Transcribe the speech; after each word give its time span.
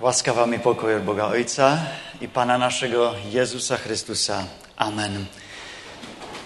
Łaskawa 0.00 0.46
mi 0.46 0.58
pokój 0.58 0.94
od 0.94 1.02
Boga 1.02 1.24
Ojca 1.26 1.78
i 2.20 2.28
Pana 2.28 2.58
naszego 2.58 3.14
Jezusa 3.32 3.76
Chrystusa. 3.76 4.44
Amen. 4.76 5.26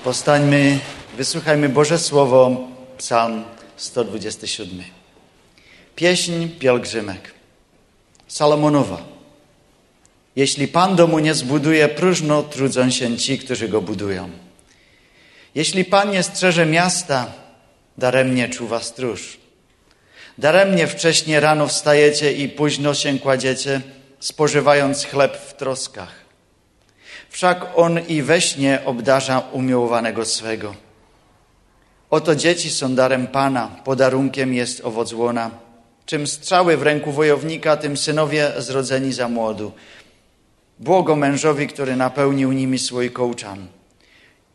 Postańmy, 0.04 0.78
wysłuchajmy 1.16 1.68
Boże 1.68 1.98
Słowo, 1.98 2.68
Psalm 2.98 3.44
127. 3.76 4.82
Pieśń 5.96 6.48
pielgrzymek. 6.48 7.34
Salomonowa. 8.28 9.02
Jeśli 10.36 10.68
Pan 10.68 10.96
domu 10.96 11.18
nie 11.18 11.34
zbuduje, 11.34 11.88
próżno 11.88 12.42
trudzą 12.42 12.90
się 12.90 13.16
ci, 13.16 13.38
którzy 13.38 13.68
go 13.68 13.82
budują. 13.82 14.30
Jeśli 15.54 15.84
Pan 15.84 16.10
nie 16.10 16.22
strzeże 16.22 16.66
miasta, 16.66 17.32
daremnie 17.98 18.48
czuwa 18.48 18.80
stróż. 18.80 19.39
Daremnie 20.40 20.86
wcześnie 20.86 21.40
rano 21.40 21.66
wstajecie 21.66 22.32
i 22.32 22.48
późno 22.48 22.94
się 22.94 23.18
kładziecie, 23.18 23.80
spożywając 24.20 25.04
chleb 25.04 25.36
w 25.36 25.54
troskach. 25.54 26.08
Wszak 27.30 27.66
on 27.76 28.00
i 28.08 28.22
we 28.22 28.40
śnie 28.40 28.78
obdarza 28.84 29.38
umiłowanego 29.52 30.24
swego. 30.24 30.74
Oto 32.10 32.34
dzieci 32.34 32.70
są 32.70 32.94
darem 32.94 33.26
Pana, 33.26 33.68
podarunkiem 33.84 34.54
jest 34.54 34.84
owoc 34.84 35.12
łona. 35.12 35.50
Czym 36.06 36.26
strzały 36.26 36.76
w 36.76 36.82
ręku 36.82 37.12
wojownika, 37.12 37.76
tym 37.76 37.96
synowie 37.96 38.52
zrodzeni 38.58 39.12
za 39.12 39.28
młodu. 39.28 39.72
Błogo 40.78 41.16
mężowi, 41.16 41.66
który 41.66 41.96
napełnił 41.96 42.52
nimi 42.52 42.78
swój 42.78 43.10
kołczan. 43.10 43.66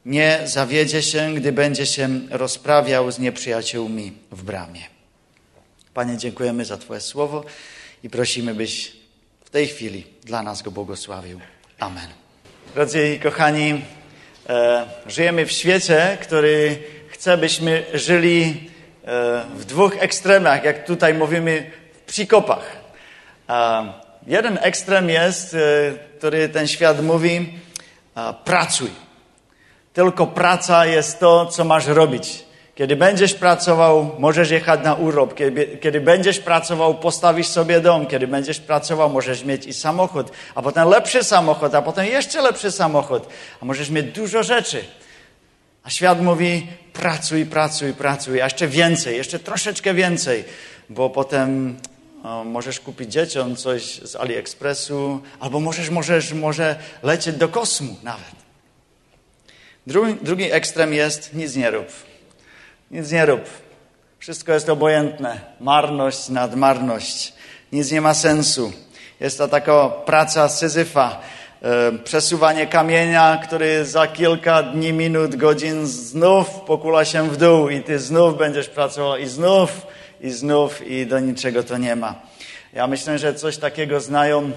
Nie 0.05 0.41
zawiedzie 0.45 1.01
się, 1.01 1.33
gdy 1.33 1.51
będzie 1.51 1.85
się 1.85 2.09
rozprawiał 2.29 3.11
z 3.11 3.19
nieprzyjaciółmi 3.19 4.13
w 4.31 4.43
bramie. 4.43 4.94
Panie, 5.95 6.17
dziękujemy 6.17 6.65
za 6.65 6.77
Twoje 6.77 7.01
słowo 7.01 7.43
i 8.03 8.09
prosimy, 8.09 8.53
byś 8.53 8.91
w 9.45 9.49
tej 9.49 9.67
chwili 9.67 10.07
dla 10.23 10.43
nas 10.43 10.61
go 10.61 10.71
błogosławił. 10.71 11.39
Amen. 11.79 12.07
Drodzy 12.73 13.13
i 13.13 13.19
kochani, 13.19 13.81
e, 14.49 14.85
żyjemy 15.07 15.45
w 15.45 15.51
świecie, 15.51 16.17
który 16.21 16.77
chce, 17.09 17.37
byśmy 17.37 17.85
żyli 17.93 18.69
e, 19.03 19.45
w 19.55 19.65
dwóch 19.65 20.03
ekstremach, 20.03 20.63
jak 20.63 20.85
tutaj 20.85 21.13
mówimy, 21.13 21.71
w 21.93 21.99
psikopach. 21.99 22.77
E, 23.49 23.93
jeden 24.27 24.59
ekstrem 24.61 25.09
jest, 25.09 25.53
e, 25.53 25.57
który 26.17 26.49
ten 26.49 26.67
świat 26.67 27.03
mówi, 27.03 27.59
pracuj. 28.45 28.89
Tylko 29.93 30.27
praca 30.27 30.85
jest 30.85 31.19
to, 31.19 31.45
co 31.45 31.63
masz 31.63 31.87
robić. 31.87 32.44
Kiedy 32.75 32.95
będziesz 32.95 33.33
pracował, 33.33 34.15
możesz 34.19 34.51
jechać 34.51 34.83
na 34.83 34.93
urlop. 34.93 35.33
Kiedy, 35.33 35.77
kiedy, 35.81 36.01
będziesz 36.01 36.39
pracował, 36.39 36.95
postawisz 36.95 37.47
sobie 37.47 37.81
dom. 37.81 38.05
Kiedy 38.05 38.27
będziesz 38.27 38.59
pracował, 38.59 39.09
możesz 39.09 39.43
mieć 39.43 39.65
i 39.65 39.73
samochód, 39.73 40.31
a 40.55 40.61
potem 40.61 40.89
lepszy 40.89 41.23
samochód, 41.23 41.75
a 41.75 41.81
potem 41.81 42.05
jeszcze 42.05 42.41
lepszy 42.41 42.71
samochód, 42.71 43.23
a 43.61 43.65
możesz 43.65 43.89
mieć 43.89 44.05
dużo 44.05 44.43
rzeczy. 44.43 44.83
A 45.83 45.89
świat 45.89 46.21
mówi: 46.21 46.67
pracuj, 46.93 47.45
pracuj, 47.45 47.93
pracuj, 47.93 48.41
a 48.41 48.43
jeszcze 48.43 48.67
więcej, 48.67 49.17
jeszcze 49.17 49.39
troszeczkę 49.39 49.93
więcej, 49.93 50.43
bo 50.89 51.09
potem 51.09 51.77
o, 52.23 52.43
możesz 52.43 52.79
kupić 52.79 53.11
dzieciom 53.11 53.55
coś 53.55 53.83
z 53.83 54.15
AliExpressu, 54.15 55.21
albo 55.39 55.59
możesz, 55.59 55.89
możesz, 55.89 56.33
może 56.33 56.75
lecieć 57.03 57.35
do 57.35 57.47
kosmu 57.47 57.95
nawet. 58.03 58.35
Drugi, 59.87 60.15
drugi 60.21 60.51
ekstrem 60.51 60.93
jest: 60.93 61.33
nic 61.33 61.55
nie 61.55 61.71
rób. 61.71 61.87
Nic 62.91 63.11
nie 63.11 63.25
rób. 63.25 63.41
Wszystko 64.19 64.53
jest 64.53 64.69
obojętne. 64.69 65.39
Marność 65.59 66.29
nad 66.29 66.55
marność. 66.55 67.33
Nic 67.71 67.91
nie 67.91 68.01
ma 68.01 68.13
sensu. 68.13 68.73
Jest 69.19 69.37
to 69.37 69.47
taka 69.47 69.89
praca 69.89 70.49
Syzyfa. 70.49 71.19
E, 71.61 71.91
przesuwanie 72.03 72.67
kamienia, 72.67 73.41
który 73.43 73.85
za 73.85 74.07
kilka 74.07 74.63
dni, 74.63 74.93
minut, 74.93 75.35
godzin 75.35 75.87
znów 75.87 76.49
pokula 76.49 77.05
się 77.05 77.29
w 77.29 77.37
dół 77.37 77.69
i 77.69 77.81
ty 77.81 77.99
znów 77.99 78.37
będziesz 78.37 78.69
pracował 78.69 79.17
i 79.17 79.25
znów, 79.25 79.87
i 80.21 80.31
znów 80.31 80.87
i 80.87 81.05
do 81.05 81.19
niczego 81.19 81.63
to 81.63 81.77
nie 81.77 81.95
ma. 81.95 82.15
Ja 82.73 82.87
myślę, 82.87 83.19
że 83.19 83.33
coś 83.33 83.57
takiego 83.57 83.99
znają 83.99 84.51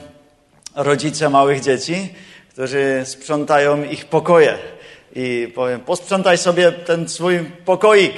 rodzice 0.74 1.28
małych 1.28 1.60
dzieci, 1.60 2.14
którzy 2.50 3.02
sprzątają 3.04 3.82
ich 3.82 4.04
pokoje 4.04 4.58
i 5.20 5.52
powiem, 5.54 5.80
posprzątaj 5.80 6.38
sobie 6.38 6.72
ten 6.72 7.08
swój 7.08 7.44
pokoik. 7.64 8.14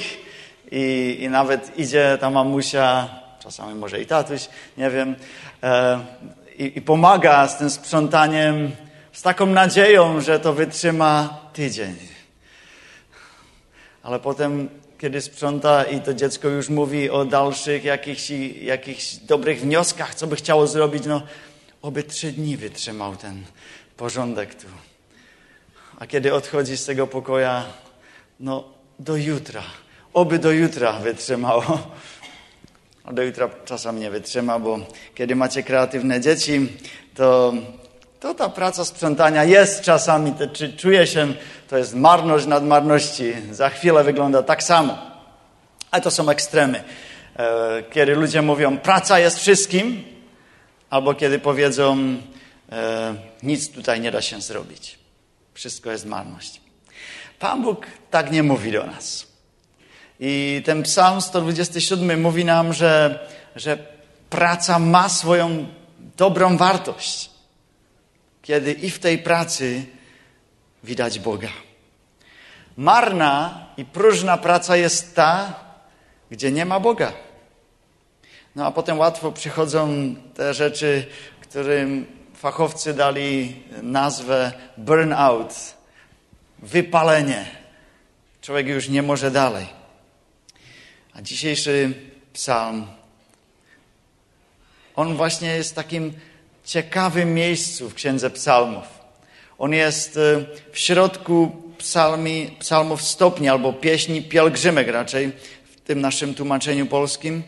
I, 0.70 1.16
i 1.20 1.28
nawet 1.28 1.78
idzie 1.78 2.18
ta 2.20 2.30
mamusia, 2.30 3.08
czasami 3.42 3.74
może 3.74 4.00
i 4.00 4.06
tatuś, 4.06 4.48
nie 4.78 4.90
wiem, 4.90 5.16
e, 5.62 6.00
i, 6.58 6.72
i 6.78 6.82
pomaga 6.82 7.48
z 7.48 7.58
tym 7.58 7.70
sprzątaniem 7.70 8.70
z 9.12 9.22
taką 9.22 9.46
nadzieją, 9.46 10.20
że 10.20 10.40
to 10.40 10.52
wytrzyma 10.52 11.40
tydzień. 11.52 11.96
Ale 14.02 14.20
potem, 14.20 14.68
kiedy 14.98 15.20
sprząta 15.20 15.84
i 15.84 16.00
to 16.00 16.14
dziecko 16.14 16.48
już 16.48 16.68
mówi 16.68 17.10
o 17.10 17.24
dalszych 17.24 17.84
jakichś, 17.84 18.30
jakichś 18.62 19.14
dobrych 19.14 19.60
wnioskach, 19.60 20.14
co 20.14 20.26
by 20.26 20.36
chciało 20.36 20.66
zrobić, 20.66 21.04
no 21.06 21.22
oby 21.82 22.02
trzy 22.02 22.32
dni 22.32 22.56
wytrzymał 22.56 23.16
ten 23.16 23.44
porządek 23.96 24.54
tu. 24.54 24.66
A 26.00 26.06
kiedy 26.06 26.34
odchodzi 26.34 26.76
z 26.76 26.84
tego 26.84 27.06
pokoja, 27.06 27.64
no 28.40 28.64
do 28.98 29.16
jutra. 29.16 29.62
Oby 30.14 30.38
do 30.38 30.52
jutra 30.52 30.92
wytrzymało. 30.92 31.62
A 33.04 33.12
do 33.12 33.22
jutra 33.22 33.50
czasem 33.64 34.00
nie 34.00 34.10
wytrzyma, 34.10 34.58
bo 34.58 34.78
kiedy 35.14 35.36
macie 35.36 35.62
kreatywne 35.62 36.20
dzieci, 36.20 36.68
to, 37.14 37.52
to 38.20 38.34
ta 38.34 38.48
praca 38.48 38.84
sprzątania 38.84 39.44
jest 39.44 39.82
czasami, 39.82 40.32
to, 40.32 40.46
czy 40.48 40.72
czuje 40.72 41.06
się, 41.06 41.34
to 41.68 41.78
jest 41.78 41.94
marność 41.94 42.46
nad 42.46 42.64
marności. 42.64 43.32
Za 43.50 43.70
chwilę 43.70 44.04
wygląda 44.04 44.42
tak 44.42 44.62
samo. 44.62 44.98
Ale 45.90 46.02
to 46.02 46.10
są 46.10 46.30
ekstremy. 46.30 46.84
E, 47.36 47.82
kiedy 47.92 48.14
ludzie 48.14 48.42
mówią, 48.42 48.78
praca 48.78 49.18
jest 49.18 49.38
wszystkim, 49.38 50.04
albo 50.90 51.14
kiedy 51.14 51.38
powiedzą, 51.38 51.98
e, 52.72 53.14
nic 53.42 53.70
tutaj 53.70 54.00
nie 54.00 54.10
da 54.10 54.22
się 54.22 54.40
zrobić. 54.40 54.99
Wszystko 55.60 55.90
jest 55.90 56.06
marność. 56.06 56.60
Pan 57.38 57.62
Bóg 57.62 57.86
tak 58.10 58.32
nie 58.32 58.42
mówi 58.42 58.72
do 58.72 58.86
nas. 58.86 59.26
I 60.20 60.62
ten 60.64 60.82
psalm 60.82 61.20
127 61.20 62.20
mówi 62.20 62.44
nam, 62.44 62.72
że, 62.72 63.28
że 63.56 63.78
praca 64.30 64.78
ma 64.78 65.08
swoją 65.08 65.66
dobrą 66.16 66.56
wartość, 66.56 67.30
kiedy 68.42 68.72
i 68.72 68.90
w 68.90 68.98
tej 68.98 69.18
pracy 69.18 69.84
widać 70.84 71.18
Boga. 71.18 71.52
Marna 72.76 73.66
i 73.76 73.84
próżna 73.84 74.36
praca 74.36 74.76
jest 74.76 75.14
ta, 75.14 75.54
gdzie 76.30 76.52
nie 76.52 76.64
ma 76.64 76.80
Boga. 76.80 77.12
No 78.56 78.66
a 78.66 78.70
potem 78.70 78.98
łatwo 78.98 79.32
przychodzą 79.32 80.14
te 80.34 80.54
rzeczy, 80.54 81.06
którym 81.40 82.19
fachowcy 82.40 82.94
dali 82.94 83.56
nazwę 83.82 84.52
burnout, 84.76 85.54
wypalenie. 86.58 87.46
Człowiek 88.40 88.66
już 88.66 88.88
nie 88.88 89.02
może 89.02 89.30
dalej. 89.30 89.66
A 91.14 91.22
dzisiejszy 91.22 91.94
psalm, 92.32 92.86
on 94.96 95.16
właśnie 95.16 95.48
jest 95.48 95.74
takim 95.74 96.12
ciekawym 96.64 97.34
miejscu 97.34 97.90
w 97.90 97.94
Księdze 97.94 98.30
Psalmów. 98.30 98.84
On 99.58 99.72
jest 99.72 100.16
e, 100.16 100.46
w 100.72 100.78
środku 100.78 101.62
psalmi, 101.78 102.56
psalmów 102.58 103.02
stopni 103.02 103.48
albo 103.48 103.72
pieśni 103.72 104.22
pielgrzymek 104.22 104.88
raczej 104.88 105.32
w 105.76 105.80
tym 105.80 106.00
naszym 106.00 106.34
tłumaczeniu 106.34 106.86
polskim. 106.86 107.42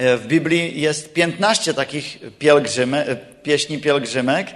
E, 0.00 0.16
w 0.16 0.26
Biblii 0.26 0.80
jest 0.80 1.12
15 1.12 1.74
takich 1.74 2.18
pielgrzymek, 2.38 3.08
e, 3.08 3.16
pieśni 3.16 3.78
pielgrzymek. 3.78 4.46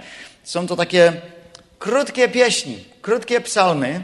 Są 0.43 0.67
to 0.67 0.75
takie 0.75 1.13
krótkie 1.79 2.27
pieśni, 2.29 2.77
krótkie 3.01 3.41
psalmy. 3.41 4.01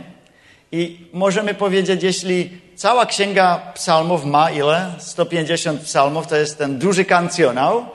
I 0.72 1.08
możemy 1.14 1.54
powiedzieć, 1.54 2.04
jeśli 2.04 2.50
cała 2.76 3.06
księga 3.06 3.72
psalmów 3.74 4.26
ma 4.26 4.52
ile? 4.52 4.94
150 5.00 5.82
psalmów, 5.82 6.28
to 6.28 6.36
jest 6.36 6.58
ten 6.58 6.80
duży 6.80 7.06
kancjonał, 7.06 7.86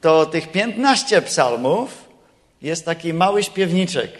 to 0.00 0.26
tych 0.26 0.52
15 0.52 1.22
psalmów 1.22 2.04
jest 2.62 2.84
taki 2.84 3.14
mały 3.14 3.42
śpiewniczek 3.42 4.10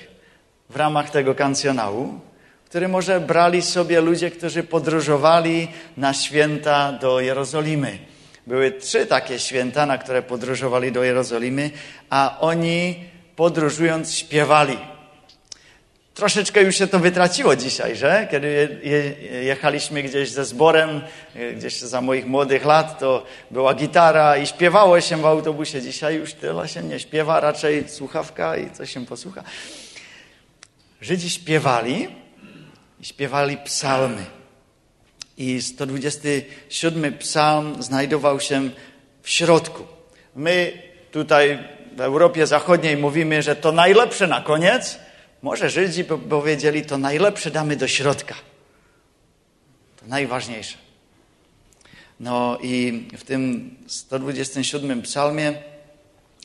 w 0.70 0.76
ramach 0.76 1.10
tego 1.10 1.34
kancjonału, 1.34 2.20
który 2.64 2.88
może 2.88 3.20
brali 3.20 3.62
sobie 3.62 4.00
ludzie, 4.00 4.30
którzy 4.30 4.62
podróżowali 4.62 5.68
na 5.96 6.14
święta 6.14 6.92
do 6.92 7.20
Jerozolimy. 7.20 8.07
Były 8.48 8.72
trzy 8.72 9.06
takie 9.06 9.38
święta, 9.38 9.86
na 9.86 9.98
które 9.98 10.22
podróżowali 10.22 10.92
do 10.92 11.04
Jerozolimy, 11.04 11.70
a 12.10 12.36
oni 12.40 13.04
podróżując 13.36 14.14
śpiewali. 14.14 14.78
Troszeczkę 16.14 16.62
już 16.62 16.76
się 16.76 16.86
to 16.86 16.98
wytraciło 16.98 17.56
dzisiaj, 17.56 17.96
że? 17.96 18.28
Kiedy 18.30 18.46
je, 18.82 18.90
je, 18.90 19.44
jechaliśmy 19.44 20.02
gdzieś 20.02 20.30
ze 20.30 20.44
zborem, 20.44 21.02
gdzieś 21.56 21.80
za 21.80 22.00
moich 22.00 22.26
młodych 22.26 22.64
lat, 22.64 22.98
to 22.98 23.26
była 23.50 23.74
gitara 23.74 24.36
i 24.36 24.46
śpiewało 24.46 25.00
się 25.00 25.16
w 25.16 25.26
autobusie. 25.26 25.82
Dzisiaj 25.82 26.16
już 26.16 26.34
tyle 26.34 26.68
się 26.68 26.82
nie 26.82 27.00
śpiewa, 27.00 27.40
raczej 27.40 27.88
słuchawka 27.88 28.56
i 28.56 28.70
coś 28.70 28.92
się 28.92 29.06
posłucha. 29.06 29.42
Żydzi 31.00 31.30
śpiewali 31.30 32.08
i 33.00 33.04
śpiewali 33.04 33.56
psalmy. 33.64 34.37
I 35.38 35.62
127 35.62 37.18
psalm 37.18 37.82
znajdował 37.82 38.40
się 38.40 38.70
w 39.22 39.30
środku. 39.30 39.84
My 40.36 40.72
tutaj 41.12 41.58
w 41.96 42.00
Europie 42.00 42.46
Zachodniej 42.46 42.96
mówimy, 42.96 43.42
że 43.42 43.56
to 43.56 43.72
najlepsze 43.72 44.26
na 44.26 44.40
koniec. 44.40 44.98
Może 45.42 45.70
Żydzi 45.70 46.04
powiedzieli, 46.04 46.82
to 46.82 46.98
najlepsze 46.98 47.50
damy 47.50 47.76
do 47.76 47.88
środka. 47.88 48.34
To 49.96 50.06
najważniejsze. 50.06 50.76
No 52.20 52.58
i 52.62 53.08
w 53.18 53.24
tym 53.24 53.70
127 53.86 55.02
psalmie 55.02 55.54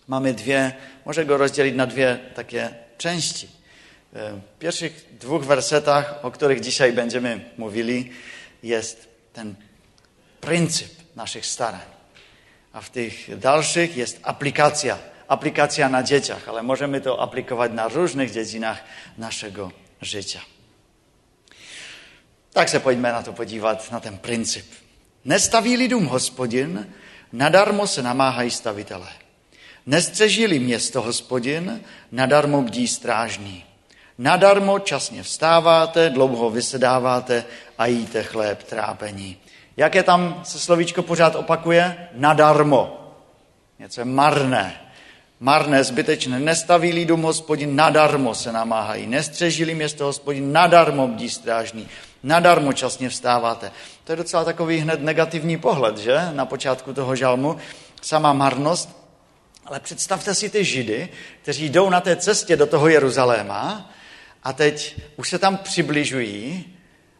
mamy 0.07 0.33
dwie, 0.33 0.73
może 1.05 1.25
go 1.25 1.37
rozdzielić 1.37 1.75
na 1.75 1.87
dwie 1.87 2.19
takie 2.35 2.69
części. 2.97 3.47
W 4.13 4.59
pierwszych 4.59 5.05
dwóch 5.19 5.45
wersetach, 5.45 6.19
o 6.21 6.31
których 6.31 6.59
dzisiaj 6.59 6.93
będziemy 6.93 7.39
mówili, 7.57 8.09
jest 8.63 9.09
ten 9.33 9.55
pryncyp 10.41 11.15
naszych 11.15 11.45
starań. 11.45 11.87
A 12.73 12.81
w 12.81 12.89
tych 12.89 13.39
dalszych 13.39 13.97
jest 13.97 14.19
aplikacja, 14.23 14.97
aplikacja 15.27 15.89
na 15.89 16.03
dzieciach, 16.03 16.49
ale 16.49 16.63
możemy 16.63 17.01
to 17.01 17.21
aplikować 17.21 17.71
na 17.71 17.87
różnych 17.87 18.31
dziedzinach 18.31 18.83
naszego 19.17 19.71
życia. 20.01 20.41
Tak 22.53 22.69
se 22.69 22.79
pojďme 22.79 23.11
na 23.11 23.23
to 23.23 23.33
podívat, 23.33 23.91
na 23.91 23.99
ten 23.99 24.17
princip. 24.17 24.65
Nestaví 25.25 25.87
dům 25.87 26.07
hospodin, 26.07 26.85
nadarmo 27.33 27.87
se 27.87 28.01
namáhají 28.01 28.51
stavitelé. 28.51 29.09
Nestřežili 29.85 30.59
město 30.59 31.01
hospodin, 31.01 31.83
nadarmo 32.11 32.61
bdí 32.61 32.87
strážný. 32.87 33.72
Nadarmo 34.17 34.79
časně 34.79 35.23
vstáváte, 35.23 36.09
dlouho 36.09 36.49
vysedáváte 36.49 37.43
a 37.77 37.85
jíte 37.85 38.23
chléb 38.23 38.63
trápení. 38.63 39.37
Jaké 39.77 40.03
tam 40.03 40.41
se 40.43 40.59
slovíčko 40.59 41.03
pořád 41.03 41.35
opakuje? 41.35 42.07
Nadarmo. 42.13 43.11
Něco 43.79 44.01
je 44.01 44.05
marné. 44.05 44.79
Marné, 45.39 45.83
zbytečné. 45.83 46.39
Nestaví 46.39 47.05
dům 47.05 47.21
hospodin, 47.21 47.75
nadarmo 47.75 48.35
se 48.35 48.51
namáhají. 48.51 49.07
Nestřežili 49.07 49.75
město 49.75 50.05
hospodin, 50.05 50.53
nadarmo 50.53 51.07
bdí 51.07 51.29
strážný. 51.29 51.87
Nadarmo 52.23 52.73
časně 52.73 53.09
vstáváte. 53.09 53.71
To 54.03 54.11
je 54.11 54.15
docela 54.15 54.43
takový 54.43 54.77
hned 54.77 55.01
negativní 55.01 55.57
pohled, 55.57 55.97
že? 55.97 56.29
Na 56.33 56.45
počátku 56.45 56.93
toho 56.93 57.15
žalmu. 57.15 57.57
Sama 58.01 58.33
marnost. 58.33 59.03
Ale 59.65 59.79
představte 59.79 60.35
si 60.35 60.49
ty 60.49 60.65
židy, 60.65 61.09
kteří 61.41 61.69
jdou 61.69 61.89
na 61.89 62.01
té 62.01 62.15
cestě 62.15 62.55
do 62.55 62.65
toho 62.65 62.87
Jeruzaléma 62.87 63.89
a 64.43 64.53
teď 64.53 65.01
už 65.15 65.29
se 65.29 65.39
tam 65.39 65.57
přibližují 65.57 66.65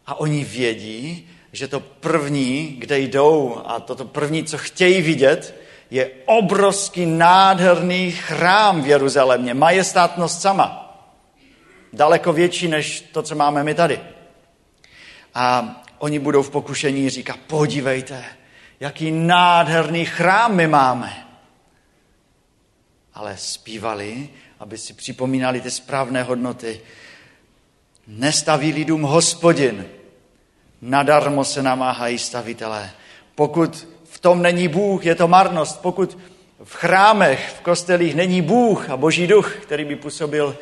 a 0.06 0.20
oni 0.20 0.44
vědí, 0.46 1.30
že 1.52 1.68
to 1.68 1.80
první, 1.80 2.76
kde 2.80 3.00
jdou 3.00 3.62
a 3.66 3.80
toto 3.80 4.06
první, 4.06 4.44
co 4.44 4.58
chtějí 4.58 5.02
vidět, 5.02 5.56
je 5.92 6.12
obrovský 6.26 7.06
nádherný 7.06 8.12
chrám 8.12 8.82
v 8.82 8.88
Jeruzalémě, 8.88 9.54
majestátnost 9.54 10.42
sama. 10.42 10.80
Daleko 11.94 12.34
větší 12.34 12.68
než 12.68 13.02
to, 13.02 13.24
co 13.24 13.36
máme 13.36 13.64
my 13.64 13.76
tady. 13.76 14.00
A 15.34 15.76
oni 15.98 16.20
budou 16.20 16.44
v 16.44 16.50
pokušení 16.50 17.10
říkat, 17.10 17.40
podívejte, 17.48 18.26
jaký 18.80 19.12
nádherný 19.12 20.06
chrám 20.06 20.56
my 20.56 20.68
máme. 20.68 21.28
Ale 23.14 23.38
zpívali, 23.38 24.30
aby 24.60 24.78
si 24.78 24.94
připomínali 24.94 25.62
ty 25.62 25.72
správné 25.72 26.24
hodnoty, 26.24 26.82
Nestaví 28.08 28.86
dům 28.86 29.02
hospodin, 29.02 29.86
nadarmo 30.82 31.46
se 31.46 31.64
namáhají 31.64 32.18
stavitelé. 32.18 32.90
Pokud 33.36 33.88
v 34.04 34.20
tom 34.20 34.42
není 34.42 34.68
Bůh, 34.68 35.06
je 35.06 35.16
to 35.16 35.28
marnost. 35.28 35.82
Pokud 35.82 36.18
v 36.64 36.76
chrámech, 36.76 37.54
v 37.58 37.62
kostelích 37.62 38.16
není 38.16 38.42
Bůh 38.42 38.90
a 38.90 38.98
Boží 38.98 39.28
duch, 39.28 39.56
který 39.62 39.86
by 39.86 39.96
působil, 39.96 40.58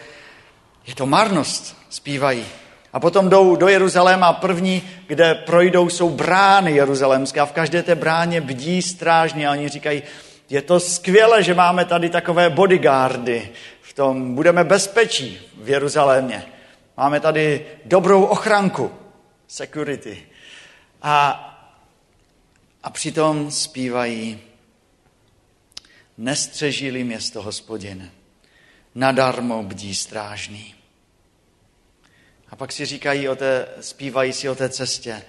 je 0.88 0.96
to 0.96 1.06
marnost, 1.06 1.78
zpívají. 1.90 2.46
A 2.94 3.00
potom 3.00 3.30
jdou 3.30 3.56
do 3.56 3.68
Jeruzaléma 3.68 4.34
první, 4.34 4.82
kde 5.08 5.36
projdou, 5.36 5.90
jsou 5.90 6.10
brány 6.10 6.72
jeruzalémské 6.72 7.40
a 7.40 7.46
v 7.46 7.52
každé 7.52 7.84
té 7.84 7.96
bráně 7.96 8.42
bdí 8.42 8.82
strážně 8.82 9.48
a 9.48 9.52
oni 9.52 9.70
říkají, 9.70 10.04
je 10.50 10.62
to 10.62 10.80
skvělé, 10.80 11.44
že 11.44 11.54
máme 11.54 11.86
tady 11.86 12.10
takové 12.10 12.50
bodyguardy, 12.50 13.50
v 13.82 13.94
tom 13.94 14.36
budeme 14.36 14.64
bezpečí 14.64 15.40
v 15.62 15.70
Jeruzalémě. 15.70 16.46
Máme 17.02 17.20
tady 17.20 17.66
dobrou 17.86 18.24
ochranku, 18.24 18.92
security. 19.48 20.28
A, 21.02 21.32
a 22.84 22.90
přitom 22.90 23.52
zpívají, 23.52 24.40
nestřežili 26.18 27.04
město 27.04 27.42
hospodin, 27.42 28.12
nadarmo 28.96 29.64
bdí 29.64 29.96
strážný. 29.96 30.76
A 32.50 32.56
pak 32.56 32.72
si 32.72 32.86
říkají, 32.86 33.30
o 33.30 33.36
té, 33.36 33.68
zpívají 33.82 34.34
si 34.34 34.50
o 34.50 34.56
té 34.56 34.70
cestě, 34.70 35.12
e, 35.12 35.24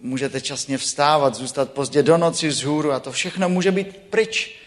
můžete 0.00 0.40
časně 0.40 0.78
vstávat, 0.78 1.34
zůstat 1.34 1.72
pozdě 1.72 2.02
do 2.02 2.18
noci 2.18 2.48
vzhůru 2.48 2.92
a 2.92 3.00
to 3.00 3.12
všechno 3.12 3.48
může 3.48 3.72
být 3.72 3.96
pryč, 3.96 4.60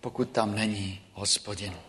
pokud 0.00 0.30
tam 0.30 0.54
není 0.54 1.00
hospodin. 1.12 1.87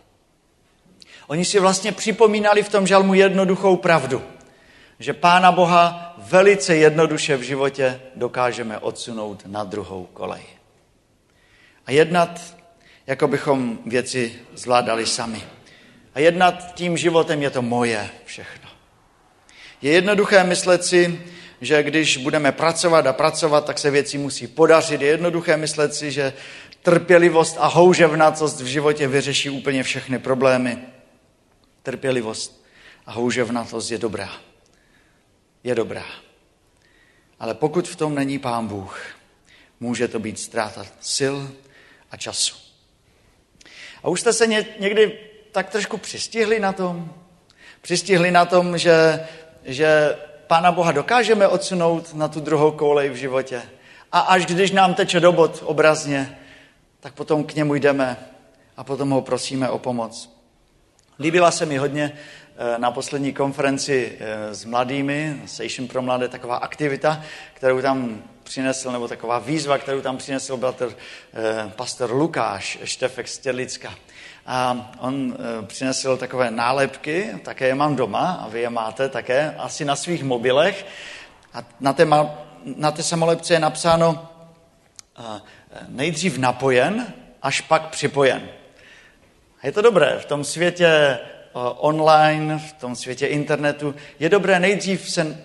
Oni 1.30 1.44
si 1.44 1.58
vlastně 1.58 1.92
připomínali 1.92 2.62
v 2.62 2.68
tom 2.68 2.86
žalmu 2.86 3.14
jednoduchou 3.14 3.76
pravdu, 3.76 4.22
že 4.98 5.12
Pána 5.12 5.52
Boha 5.52 6.14
velice 6.18 6.76
jednoduše 6.76 7.36
v 7.36 7.42
životě 7.42 8.00
dokážeme 8.14 8.78
odsunout 8.78 9.42
na 9.46 9.64
druhou 9.64 10.04
kolej. 10.12 10.42
A 11.86 11.92
jednat, 11.92 12.40
jako 13.06 13.28
bychom 13.28 13.78
věci 13.86 14.34
zvládali 14.54 15.06
sami. 15.06 15.42
A 16.14 16.20
jednat 16.20 16.74
tím 16.74 16.96
životem 16.96 17.42
je 17.42 17.50
to 17.50 17.62
moje 17.62 18.10
všechno. 18.24 18.68
Je 19.82 19.92
jednoduché 19.92 20.44
myslet 20.44 20.84
si, 20.84 21.20
že 21.60 21.82
když 21.82 22.16
budeme 22.16 22.52
pracovat 22.52 23.06
a 23.06 23.12
pracovat, 23.12 23.64
tak 23.64 23.78
se 23.78 23.90
věci 23.90 24.18
musí 24.18 24.46
podařit. 24.46 25.00
Je 25.00 25.08
jednoduché 25.08 25.56
myslet 25.56 25.94
si, 25.94 26.10
že 26.10 26.32
trpělivost 26.82 27.56
a 27.60 27.66
houževnatost 27.66 28.60
v 28.60 28.66
životě 28.66 29.08
vyřeší 29.08 29.50
úplně 29.50 29.82
všechny 29.82 30.18
problémy. 30.18 30.78
Trpělivost 31.82 32.64
a 33.06 33.12
houževnatost 33.12 33.90
je 33.90 33.98
dobrá. 33.98 34.30
Je 35.64 35.74
dobrá. 35.74 36.04
Ale 37.40 37.54
pokud 37.54 37.88
v 37.88 37.96
tom 37.96 38.14
není 38.14 38.38
Pán 38.38 38.66
Bůh, 38.66 39.00
může 39.80 40.08
to 40.08 40.18
být 40.18 40.38
ztráta 40.38 40.86
sil 41.14 41.36
a 42.10 42.16
času. 42.16 42.56
A 44.02 44.08
už 44.08 44.20
jste 44.20 44.32
se 44.32 44.46
někdy 44.78 45.18
tak 45.52 45.70
trošku 45.70 45.96
přistihli 45.96 46.60
na 46.60 46.72
tom? 46.72 47.14
Přistihli 47.80 48.30
na 48.30 48.44
tom, 48.44 48.78
že, 48.78 49.26
že 49.64 50.16
Pána 50.46 50.72
Boha 50.72 50.92
dokážeme 50.92 51.48
odsunout 51.48 52.14
na 52.14 52.28
tu 52.28 52.40
druhou 52.40 52.72
kolej 52.72 53.10
v 53.10 53.14
životě. 53.14 53.62
A 54.12 54.20
až 54.20 54.46
když 54.46 54.70
nám 54.70 54.94
teče 54.94 55.20
do 55.20 55.32
bod 55.32 55.62
obrazně, 55.66 56.38
tak 57.00 57.14
potom 57.14 57.44
k 57.44 57.54
němu 57.54 57.74
jdeme 57.74 58.16
a 58.76 58.84
potom 58.84 59.10
ho 59.10 59.22
prosíme 59.22 59.70
o 59.70 59.78
pomoc. 59.78 60.39
Líbila 61.20 61.50
se 61.50 61.66
mi 61.66 61.76
hodně 61.76 62.12
eh, 62.56 62.78
na 62.78 62.90
poslední 62.90 63.32
konferenci 63.32 64.18
eh, 64.20 64.54
s 64.54 64.64
mladými, 64.64 65.42
Station 65.46 65.88
pro 65.88 66.02
mladé, 66.02 66.28
taková 66.28 66.56
aktivita, 66.56 67.22
kterou 67.54 67.82
tam 67.82 68.22
přinesl, 68.44 68.92
nebo 68.92 69.08
taková 69.08 69.38
výzva, 69.38 69.78
kterou 69.78 70.00
tam 70.00 70.16
přinesl 70.16 70.56
bratr 70.56 70.92
eh, 71.34 71.72
pastor 71.76 72.12
Lukáš 72.12 72.78
Štefek 72.84 73.28
z 73.28 73.38
Těrlicka. 73.38 73.94
A 74.46 74.90
on 74.98 75.36
přinesl 75.66 76.16
takové 76.16 76.50
nálepky, 76.50 77.28
také 77.44 77.66
je 77.66 77.74
mám 77.74 77.96
doma 77.96 78.40
a 78.44 78.48
vy 78.48 78.60
je 78.60 78.70
máte 78.70 79.08
také 79.08 79.54
asi 79.58 79.84
na 79.84 79.96
svých 79.96 80.24
mobilech. 80.24 80.86
A 81.54 81.62
na 81.80 81.92
té, 81.92 82.06
na 82.76 82.90
té 82.90 83.02
samolepce 83.02 83.54
je 83.54 83.60
napsáno 83.60 84.28
nejdřív 85.88 86.38
napojen, 86.38 87.14
až 87.42 87.60
pak 87.60 87.88
připojen. 87.88 88.59
A 89.62 89.66
je 89.66 89.72
to 89.72 89.82
dobré 89.82 90.18
v 90.20 90.24
tom 90.24 90.44
světě 90.44 90.86
eh, 90.86 91.18
online, 91.76 92.58
v 92.58 92.72
tom 92.72 92.96
světě 92.96 93.26
internetu. 93.26 93.94
Je 94.18 94.28
dobré 94.28 94.60
nejdřív 94.60 95.10
se 95.10 95.44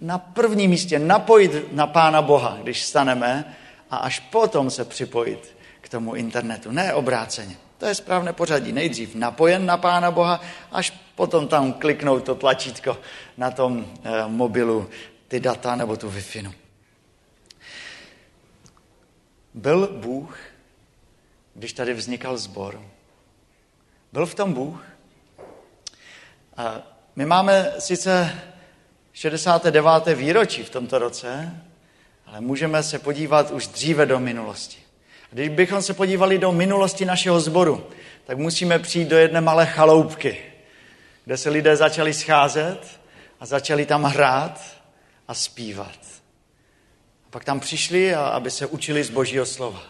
na 0.00 0.18
prvním 0.18 0.70
místě 0.70 0.98
napojit 0.98 1.72
na 1.72 1.86
Pána 1.86 2.22
Boha, 2.22 2.58
když 2.62 2.82
staneme, 2.82 3.56
a 3.90 3.96
až 3.96 4.20
potom 4.20 4.70
se 4.70 4.84
připojit 4.84 5.56
k 5.80 5.88
tomu 5.88 6.14
internetu. 6.14 6.70
Ne 6.70 6.94
obráceně. 6.94 7.56
To 7.78 7.86
je 7.86 7.94
správné 7.94 8.32
pořadí. 8.32 8.72
Nejdřív 8.72 9.14
napojen 9.14 9.66
na 9.66 9.76
Pána 9.76 10.10
Boha, 10.10 10.40
až 10.72 10.90
potom 11.14 11.48
tam 11.48 11.72
kliknout 11.72 12.24
to 12.24 12.34
tlačítko 12.34 12.98
na 13.36 13.50
tom 13.50 13.86
eh, 14.04 14.10
mobilu, 14.26 14.88
ty 15.28 15.40
data 15.40 15.76
nebo 15.76 15.96
tu 15.96 16.10
wi. 16.10 16.22
Byl 19.54 19.88
Bůh, 19.92 20.38
když 21.54 21.72
tady 21.72 21.94
vznikal 21.94 22.38
zbor? 22.38 22.80
Byl 24.12 24.26
v 24.26 24.34
tom 24.34 24.52
Bůh? 24.52 24.84
A 26.56 26.82
my 27.16 27.26
máme 27.26 27.72
sice 27.78 28.42
69. 29.12 30.06
výročí 30.14 30.62
v 30.62 30.70
tomto 30.70 30.98
roce, 30.98 31.52
ale 32.26 32.40
můžeme 32.40 32.82
se 32.82 32.98
podívat 32.98 33.50
už 33.50 33.66
dříve 33.66 34.06
do 34.06 34.20
minulosti. 34.20 34.78
Když 35.30 35.48
bychom 35.48 35.82
se 35.82 35.94
podívali 35.94 36.38
do 36.38 36.52
minulosti 36.52 37.04
našeho 37.04 37.40
sboru, 37.40 37.86
tak 38.24 38.38
musíme 38.38 38.78
přijít 38.78 39.08
do 39.08 39.16
jedné 39.16 39.40
malé 39.40 39.66
chaloupky, 39.66 40.42
kde 41.24 41.36
se 41.36 41.50
lidé 41.50 41.76
začali 41.76 42.14
scházet 42.14 43.00
a 43.40 43.46
začali 43.46 43.86
tam 43.86 44.04
hrát 44.04 44.60
a 45.28 45.34
zpívat. 45.34 45.98
A 47.26 47.30
pak 47.30 47.44
tam 47.44 47.60
přišli, 47.60 48.14
aby 48.14 48.50
se 48.50 48.66
učili 48.66 49.04
z 49.04 49.10
božího 49.10 49.46
slova. 49.46 49.82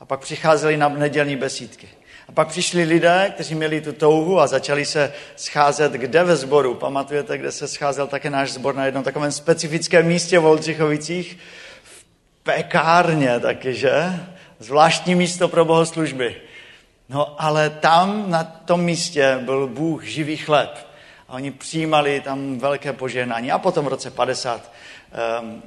A 0.00 0.04
pak 0.04 0.20
přicházeli 0.20 0.76
na 0.76 0.88
nedělní 0.88 1.36
besídky. 1.36 1.88
A 2.28 2.32
pak 2.32 2.48
přišli 2.48 2.84
lidé, 2.84 3.30
kteří 3.34 3.54
měli 3.54 3.80
tu 3.80 3.92
touhu 3.92 4.40
a 4.40 4.46
začali 4.46 4.84
se 4.84 5.12
scházet 5.36 5.92
kde 5.92 6.24
ve 6.24 6.36
sboru. 6.36 6.74
Pamatujete, 6.74 7.38
kde 7.38 7.52
se 7.52 7.68
scházel 7.68 8.06
také 8.06 8.30
náš 8.30 8.50
sbor 8.50 8.74
na 8.74 8.84
jednom 8.84 9.04
takovém 9.04 9.32
specifickém 9.32 10.06
místě 10.06 10.38
v 10.38 10.46
Oldřichovicích? 10.46 11.38
V 11.82 12.04
pekárně 12.42 13.40
taky, 13.40 13.74
že? 13.74 14.20
Zvláštní 14.58 15.14
místo 15.14 15.48
pro 15.48 15.64
bohoslužby. 15.64 16.36
No 17.08 17.42
ale 17.42 17.70
tam 17.70 18.30
na 18.30 18.44
tom 18.44 18.80
místě 18.80 19.38
byl 19.42 19.66
Bůh 19.66 20.04
živý 20.04 20.36
chleb. 20.36 20.86
A 21.28 21.32
oni 21.32 21.50
přijímali 21.50 22.20
tam 22.20 22.58
velké 22.58 22.92
požehnání. 22.92 23.52
A 23.52 23.58
potom 23.58 23.84
v 23.84 23.88
roce 23.88 24.10
50 24.10 24.72
um, 25.40 25.48
um, 25.48 25.62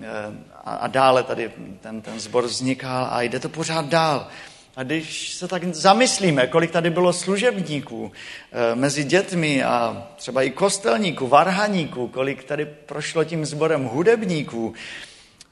a 0.66 0.88
dále 0.88 1.24
tady 1.24 1.52
ten, 1.82 2.02
ten 2.02 2.20
zbor 2.20 2.44
vznikal 2.44 3.08
a 3.12 3.22
jde 3.22 3.40
to 3.40 3.50
pořád 3.50 3.86
dál. 3.86 4.28
A 4.76 4.84
když 4.84 5.34
se 5.34 5.48
tak 5.48 5.64
zamyslíme, 5.64 6.48
kolik 6.48 6.72
tady 6.72 6.90
bylo 6.90 7.14
služebníků 7.14 8.12
eh, 8.12 8.76
mezi 8.76 9.04
dětmi 9.04 9.64
a 9.64 10.08
třeba 10.16 10.42
i 10.42 10.50
kostelníků, 10.50 11.28
varhaníků, 11.28 12.08
kolik 12.08 12.44
tady 12.44 12.66
prošlo 12.66 13.24
tím 13.24 13.46
sborem 13.46 13.84
hudebníků 13.84 14.74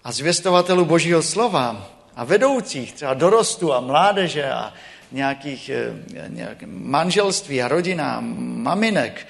a 0.03 0.11
zvěstovatelů 0.11 0.85
božího 0.85 1.23
slova 1.23 1.89
a 2.15 2.23
vedoucích, 2.23 2.93
třeba 2.93 3.13
dorostu 3.13 3.73
a 3.73 3.79
mládeže 3.79 4.51
a 4.51 4.73
nějakých, 5.11 5.69
eh, 5.69 5.93
nějakých 6.27 6.67
manželství 6.67 7.61
a 7.61 7.67
rodina, 7.67 8.17
maminek. 8.39 9.27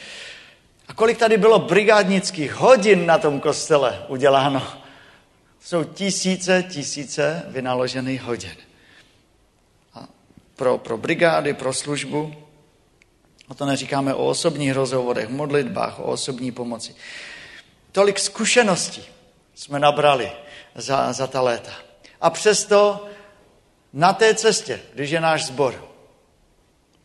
A 0.87 0.93
kolik 0.93 1.17
tady 1.17 1.37
bylo 1.37 1.59
brigádnických 1.59 2.53
hodin 2.53 3.05
na 3.05 3.17
tom 3.17 3.39
kostele 3.39 4.05
uděláno. 4.07 4.67
Jsou 5.61 5.83
tisíce, 5.83 6.63
tisíce 6.63 7.43
vynaložených 7.47 8.21
hodin 8.21 8.68
pro, 10.59 10.77
pro 10.77 10.97
brigády, 10.97 11.53
pro 11.53 11.73
službu. 11.73 12.35
A 13.49 13.53
to 13.53 13.65
neříkáme 13.65 14.13
o 14.13 14.27
osobních 14.27 14.73
rozhovorech, 14.73 15.29
modlitbách, 15.29 15.99
o 15.99 16.03
osobní 16.03 16.51
pomoci. 16.51 16.95
Tolik 17.91 18.19
zkušeností 18.19 19.03
jsme 19.55 19.79
nabrali 19.79 20.31
za, 20.75 21.13
za 21.13 21.27
ta 21.27 21.41
léta. 21.41 21.71
A 22.21 22.29
přesto 22.29 23.07
na 23.93 24.13
té 24.13 24.35
cestě, 24.35 24.81
když 24.93 25.11
je 25.11 25.21
náš 25.21 25.45
sbor, 25.45 25.89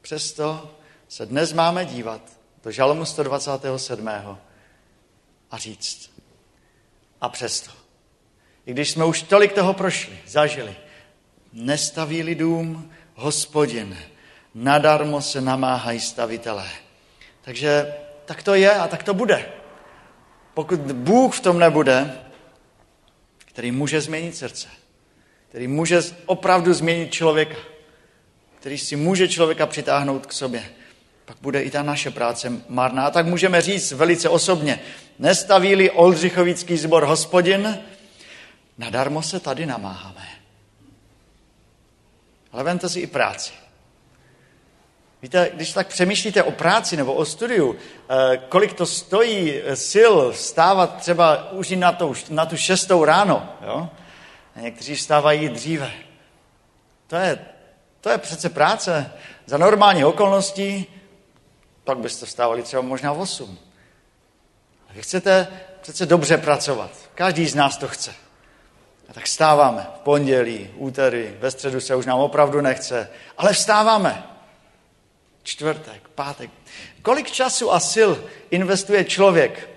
přesto 0.00 0.70
se 1.08 1.26
dnes 1.26 1.52
máme 1.52 1.84
dívat 1.84 2.20
do 2.64 2.70
žalmu 2.70 3.04
127. 3.04 4.08
a 5.50 5.58
říct. 5.58 6.10
A 7.20 7.28
přesto. 7.28 7.70
I 8.66 8.72
když 8.72 8.90
jsme 8.90 9.04
už 9.04 9.22
tolik 9.22 9.52
toho 9.52 9.74
prošli, 9.74 10.18
zažili, 10.26 10.76
nestavíli 11.52 12.34
dům, 12.34 12.90
hospodin, 13.14 13.98
nadarmo 14.54 15.22
se 15.22 15.40
namáhají 15.40 16.00
stavitelé. 16.00 16.68
Takže 17.42 17.94
tak 18.24 18.42
to 18.42 18.54
je 18.54 18.70
a 18.70 18.88
tak 18.88 19.02
to 19.02 19.14
bude. 19.14 19.48
Pokud 20.54 20.80
Bůh 20.80 21.36
v 21.36 21.40
tom 21.40 21.58
nebude, 21.58 22.18
který 23.38 23.72
může 23.72 24.00
změnit 24.00 24.36
srdce, 24.36 24.68
který 25.48 25.68
může 25.68 26.02
opravdu 26.26 26.74
změnit 26.74 27.12
člověka, 27.12 27.56
který 28.58 28.78
si 28.78 28.96
může 28.96 29.28
člověka 29.28 29.66
přitáhnout 29.66 30.26
k 30.26 30.32
sobě, 30.32 30.64
pak 31.24 31.36
bude 31.40 31.62
i 31.62 31.70
ta 31.70 31.82
naše 31.82 32.10
práce 32.10 32.52
marná. 32.68 33.06
A 33.06 33.10
tak 33.10 33.26
můžeme 33.26 33.60
říct 33.60 33.92
velice 33.92 34.28
osobně, 34.28 34.80
nestaví-li 35.18 35.90
Oldřichovický 35.90 36.76
zbor 36.76 37.04
hospodin, 37.04 37.78
nadarmo 38.78 39.22
se 39.22 39.40
tady 39.40 39.66
namáháme. 39.66 40.33
Ale 42.54 42.64
vemte 42.64 42.88
si 42.88 43.00
i 43.00 43.06
práci. 43.06 43.52
Víte, 45.22 45.50
když 45.54 45.72
tak 45.72 45.86
přemýšlíte 45.86 46.42
o 46.42 46.50
práci 46.50 46.96
nebo 46.96 47.14
o 47.14 47.24
studiu, 47.24 47.76
eh, 47.76 48.36
kolik 48.36 48.72
to 48.72 48.86
stojí 48.86 49.62
sil 49.90 50.12
vstávat 50.32 50.96
třeba 50.96 51.52
už 51.52 51.70
na, 51.70 51.92
to, 51.92 52.12
na 52.30 52.46
tu 52.46 52.56
šestou 52.56 53.04
ráno, 53.04 53.48
jo? 53.66 53.88
A 54.56 54.60
někteří 54.60 54.94
vstávají 54.94 55.48
dříve. 55.48 55.92
To 57.06 57.16
je, 57.16 57.38
to 58.00 58.10
je 58.10 58.18
přece 58.18 58.48
práce. 58.48 59.12
Za 59.46 59.58
normální 59.58 60.04
okolností 60.04 60.86
pak 61.84 61.98
byste 61.98 62.26
vstávali 62.26 62.62
třeba 62.62 62.82
možná 62.82 63.12
v 63.12 63.20
8. 63.20 63.58
Vy 64.94 65.02
chcete 65.02 65.48
přece 65.80 66.06
dobře 66.06 66.38
pracovat. 66.38 66.90
Každý 67.14 67.46
z 67.46 67.54
nás 67.54 67.76
to 67.76 67.88
chce. 67.88 68.23
A 69.08 69.12
tak 69.12 69.24
vstáváme 69.24 69.86
v 69.96 69.98
pondělí, 69.98 70.70
úterý, 70.76 71.24
ve 71.38 71.50
středu 71.50 71.80
se 71.80 71.94
už 71.94 72.06
nám 72.06 72.18
opravdu 72.18 72.60
nechce, 72.60 73.10
ale 73.38 73.52
vstáváme. 73.52 74.24
Čtvrtek, 75.42 76.08
pátek. 76.14 76.50
Kolik 77.02 77.30
času 77.30 77.72
a 77.72 77.80
sil 77.92 78.10
investuje 78.50 79.04
člověk 79.04 79.68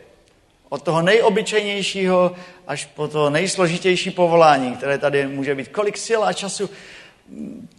od 0.70 0.84
toho 0.84 1.02
nejobyčejnějšího 1.02 2.36
až 2.68 2.86
po 2.86 3.08
to 3.08 3.30
nejsložitější 3.30 4.12
povolání, 4.12 4.76
které 4.76 4.98
tady 4.98 5.28
může 5.28 5.56
být. 5.56 5.68
Kolik 5.68 5.98
sil 6.08 6.22
a 6.24 6.34
času 6.34 6.70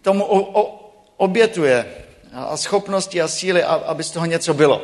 tomu 0.01 0.25
o, 0.25 0.61
o, 0.61 0.91
obětuje 1.17 1.95
a 2.33 2.57
schopnosti 2.57 3.21
a 3.21 3.27
síly, 3.27 3.63
aby 3.63 4.03
z 4.03 4.11
toho 4.11 4.25
něco 4.25 4.53
bylo. 4.53 4.81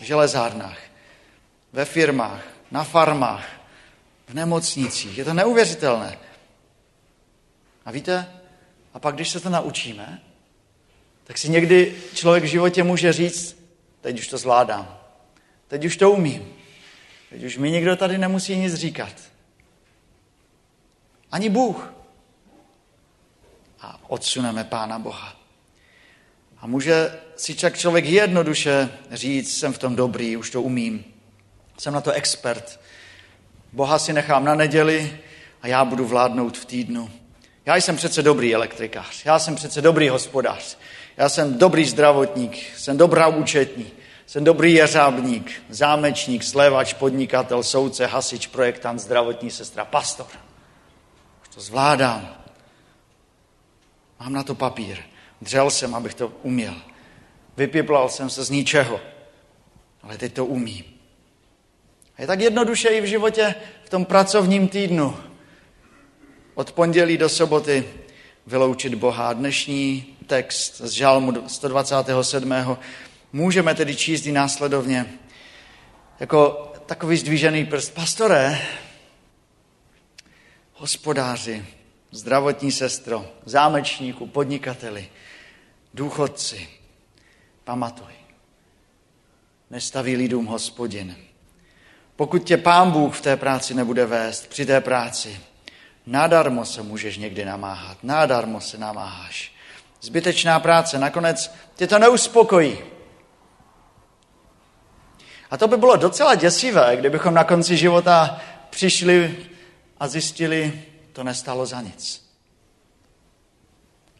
V 0.00 0.04
železárnách, 0.04 0.78
ve 1.72 1.84
firmách, 1.84 2.42
na 2.70 2.84
farmách, 2.84 3.44
nemocnicích. 4.34 5.18
Je 5.18 5.24
to 5.24 5.34
neuvěřitelné. 5.34 6.18
A 7.84 7.90
víte, 7.90 8.26
a 8.94 8.98
pak, 8.98 9.14
když 9.14 9.28
se 9.28 9.40
to 9.40 9.48
naučíme, 9.48 10.22
tak 11.24 11.38
si 11.38 11.48
někdy 11.48 11.96
člověk 12.14 12.44
v 12.44 12.46
životě 12.46 12.82
může 12.82 13.12
říct, 13.12 13.56
teď 14.00 14.18
už 14.18 14.28
to 14.28 14.38
zvládám, 14.38 14.98
teď 15.68 15.84
už 15.84 15.96
to 15.96 16.10
umím, 16.10 16.52
teď 17.30 17.44
už 17.44 17.58
mi 17.58 17.70
nikdo 17.70 17.96
tady 17.96 18.18
nemusí 18.18 18.56
nic 18.56 18.74
říkat. 18.74 19.14
Ani 21.30 21.48
Bůh. 21.48 21.94
A 23.80 24.00
odsuneme 24.08 24.64
Pána 24.64 24.98
Boha. 24.98 25.36
A 26.58 26.66
může 26.66 27.18
si 27.36 27.54
čak 27.54 27.78
člověk 27.78 28.04
jednoduše 28.04 28.88
říct, 29.10 29.58
jsem 29.58 29.72
v 29.72 29.78
tom 29.78 29.96
dobrý, 29.96 30.36
už 30.36 30.50
to 30.50 30.62
umím, 30.62 31.04
jsem 31.78 31.94
na 31.94 32.00
to 32.00 32.12
expert, 32.12 32.80
Boha 33.72 33.98
si 33.98 34.12
nechám 34.12 34.44
na 34.44 34.54
neděli 34.54 35.18
a 35.62 35.66
já 35.66 35.84
budu 35.84 36.06
vládnout 36.06 36.58
v 36.58 36.64
týdnu. 36.64 37.10
Já 37.66 37.76
jsem 37.76 37.96
přece 37.96 38.22
dobrý 38.22 38.54
elektrikář, 38.54 39.24
já 39.24 39.38
jsem 39.38 39.54
přece 39.54 39.82
dobrý 39.82 40.08
hospodář, 40.08 40.78
já 41.16 41.28
jsem 41.28 41.58
dobrý 41.58 41.84
zdravotník, 41.84 42.56
jsem 42.76 42.96
dobrá 42.96 43.26
účetní, 43.26 43.86
jsem 44.26 44.44
dobrý 44.44 44.72
jeřábník, 44.72 45.62
zámečník, 45.68 46.42
slevač, 46.42 46.92
podnikatel, 46.92 47.62
soudce, 47.62 48.06
hasič, 48.06 48.46
projektant, 48.46 48.98
zdravotní 48.98 49.50
sestra, 49.50 49.84
pastor. 49.84 50.26
Už 51.42 51.48
to 51.54 51.60
zvládám. 51.60 52.36
Mám 54.20 54.32
na 54.32 54.42
to 54.42 54.54
papír. 54.54 54.98
Dřel 55.40 55.70
jsem, 55.70 55.94
abych 55.94 56.14
to 56.14 56.32
uměl. 56.42 56.74
Vypiplal 57.56 58.08
jsem 58.08 58.30
se 58.30 58.44
z 58.44 58.50
ničeho. 58.50 59.00
Ale 60.02 60.18
teď 60.18 60.32
to 60.32 60.46
umím. 60.46 60.84
Je 62.18 62.26
tak 62.26 62.40
jednoduše 62.40 62.88
i 62.88 63.00
v 63.00 63.04
životě 63.04 63.54
v 63.84 63.90
tom 63.90 64.04
pracovním 64.04 64.68
týdnu. 64.68 65.16
Od 66.54 66.72
pondělí 66.72 67.18
do 67.18 67.28
soboty 67.28 67.84
vyloučit 68.46 68.94
Boha. 68.94 69.32
Dnešní 69.32 70.16
text 70.26 70.76
z 70.76 70.90
Žalmu 70.90 71.48
127. 71.48 72.54
můžeme 73.32 73.74
tedy 73.74 73.96
číst 73.96 74.26
i 74.26 74.32
následovně 74.32 75.18
jako 76.20 76.72
takový 76.86 77.16
zdvížený 77.16 77.64
prst. 77.64 77.94
Pastore, 77.94 78.58
hospodáři, 80.74 81.64
zdravotní 82.10 82.72
sestro, 82.72 83.26
zámečníku, 83.44 84.26
podnikateli, 84.26 85.08
důchodci, 85.94 86.68
Pamatuj. 87.64 88.12
Nestaví 89.70 90.16
lidům 90.16 90.46
hospodin. 90.46 91.31
Pokud 92.22 92.44
tě 92.44 92.56
pán 92.56 92.90
Bůh 92.90 93.16
v 93.16 93.20
té 93.20 93.36
práci 93.36 93.74
nebude 93.74 94.06
vést, 94.06 94.46
při 94.46 94.66
té 94.66 94.80
práci, 94.80 95.40
nadarmo 96.06 96.64
se 96.64 96.82
můžeš 96.82 97.18
někdy 97.18 97.44
namáhat, 97.44 97.98
nadarmo 98.02 98.60
se 98.60 98.78
namáháš. 98.78 99.52
Zbytečná 100.00 100.60
práce, 100.60 100.98
nakonec 100.98 101.54
tě 101.74 101.86
to 101.86 101.98
neuspokojí. 101.98 102.78
A 105.50 105.56
to 105.56 105.68
by 105.68 105.76
bylo 105.76 105.96
docela 105.96 106.34
děsivé, 106.34 106.96
kdybychom 106.96 107.34
na 107.34 107.44
konci 107.44 107.76
života 107.76 108.40
přišli 108.70 109.36
a 110.00 110.08
zjistili, 110.08 110.82
to 111.12 111.24
nestalo 111.24 111.66
za 111.66 111.80
nic. 111.80 112.30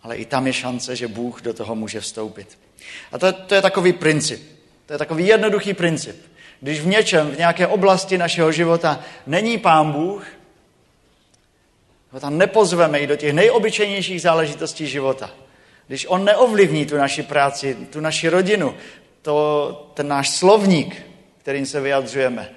Ale 0.03 0.17
i 0.17 0.25
tam 0.25 0.47
je 0.47 0.53
šance, 0.53 0.97
že 0.97 1.09
Bůh 1.09 1.43
do 1.43 1.55
toho 1.55 1.75
může 1.75 2.01
vstoupit. 2.01 2.59
A 3.13 3.19
to, 3.19 3.33
to 3.33 3.55
je 3.55 3.63
takový 3.63 3.93
princip. 3.93 4.43
To 4.87 4.93
je 4.93 4.99
takový 4.99 5.27
jednoduchý 5.27 5.75
princip. 5.75 6.32
Když 6.63 6.81
v 6.81 6.87
něčem, 6.87 7.31
v 7.31 7.39
nějaké 7.39 7.67
oblasti 7.67 8.19
našeho 8.19 8.53
života 8.53 9.01
není 9.27 9.59
Pán 9.59 9.93
Bůh, 9.93 10.27
ho 12.11 12.21
tam 12.21 12.39
nepozveme 12.39 12.99
i 12.99 13.07
do 13.07 13.17
těch 13.17 13.33
nejobyčejnějších 13.33 14.23
záležitostí 14.23 14.87
života. 14.87 15.31
Když 15.87 16.07
on 16.09 16.25
neovlivní 16.25 16.87
tu 16.87 16.97
naši 16.97 17.23
práci, 17.23 17.75
tu 17.75 18.01
naši 18.01 18.29
rodinu, 18.29 18.75
to, 19.23 19.91
ten 19.95 20.09
náš 20.09 20.31
slovník, 20.31 21.03
kterým 21.39 21.67
se 21.67 21.81
vyjadřujeme, 21.81 22.51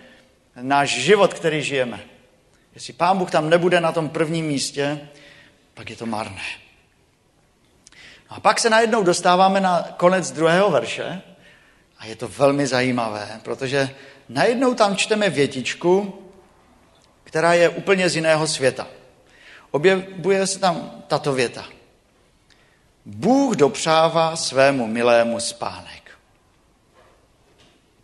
náš 0.62 0.90
život, 0.90 1.34
který 1.34 1.62
žijeme. 1.62 2.00
Jestli 2.76 2.94
Pán 2.94 3.18
Bůh 3.18 3.32
tam 3.32 3.50
nebude 3.50 3.82
na 3.82 3.92
tom 3.92 4.10
prvním 4.10 4.46
místě, 4.46 5.00
pak 5.74 5.90
je 5.90 5.96
to 5.96 6.06
marné. 6.06 6.46
A 8.30 8.40
pak 8.40 8.60
se 8.60 8.70
najednou 8.70 9.04
dostáváme 9.04 9.62
na 9.62 9.90
konec 9.98 10.32
druhého 10.32 10.72
verše 10.72 11.22
je 12.06 12.16
to 12.16 12.28
velmi 12.28 12.68
zajímavé, 12.68 13.40
protože 13.44 13.90
najednou 14.30 14.74
tam 14.74 14.96
čteme 14.96 15.30
větičku, 15.30 16.22
která 17.24 17.54
je 17.54 17.70
úplně 17.70 18.10
z 18.10 18.16
jiného 18.16 18.48
světa. 18.48 18.88
Objevuje 19.72 20.48
se 20.48 20.60
tam 20.60 21.04
tato 21.08 21.34
věta. 21.34 21.66
Bůh 23.06 23.56
dopřává 23.56 24.36
svému 24.36 24.88
milému 24.88 25.40
spánek. 25.40 26.12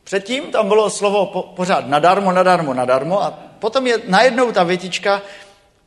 Předtím 0.04 0.52
tam 0.52 0.68
bylo 0.68 0.90
slovo 0.90 1.26
pořád 1.56 1.88
nadarmo, 1.88 2.32
nadarmo, 2.32 2.74
nadarmo 2.74 3.24
a 3.24 3.32
potom 3.60 3.88
je 3.88 3.98
najednou 4.08 4.52
ta 4.52 4.64
větička, 4.64 5.22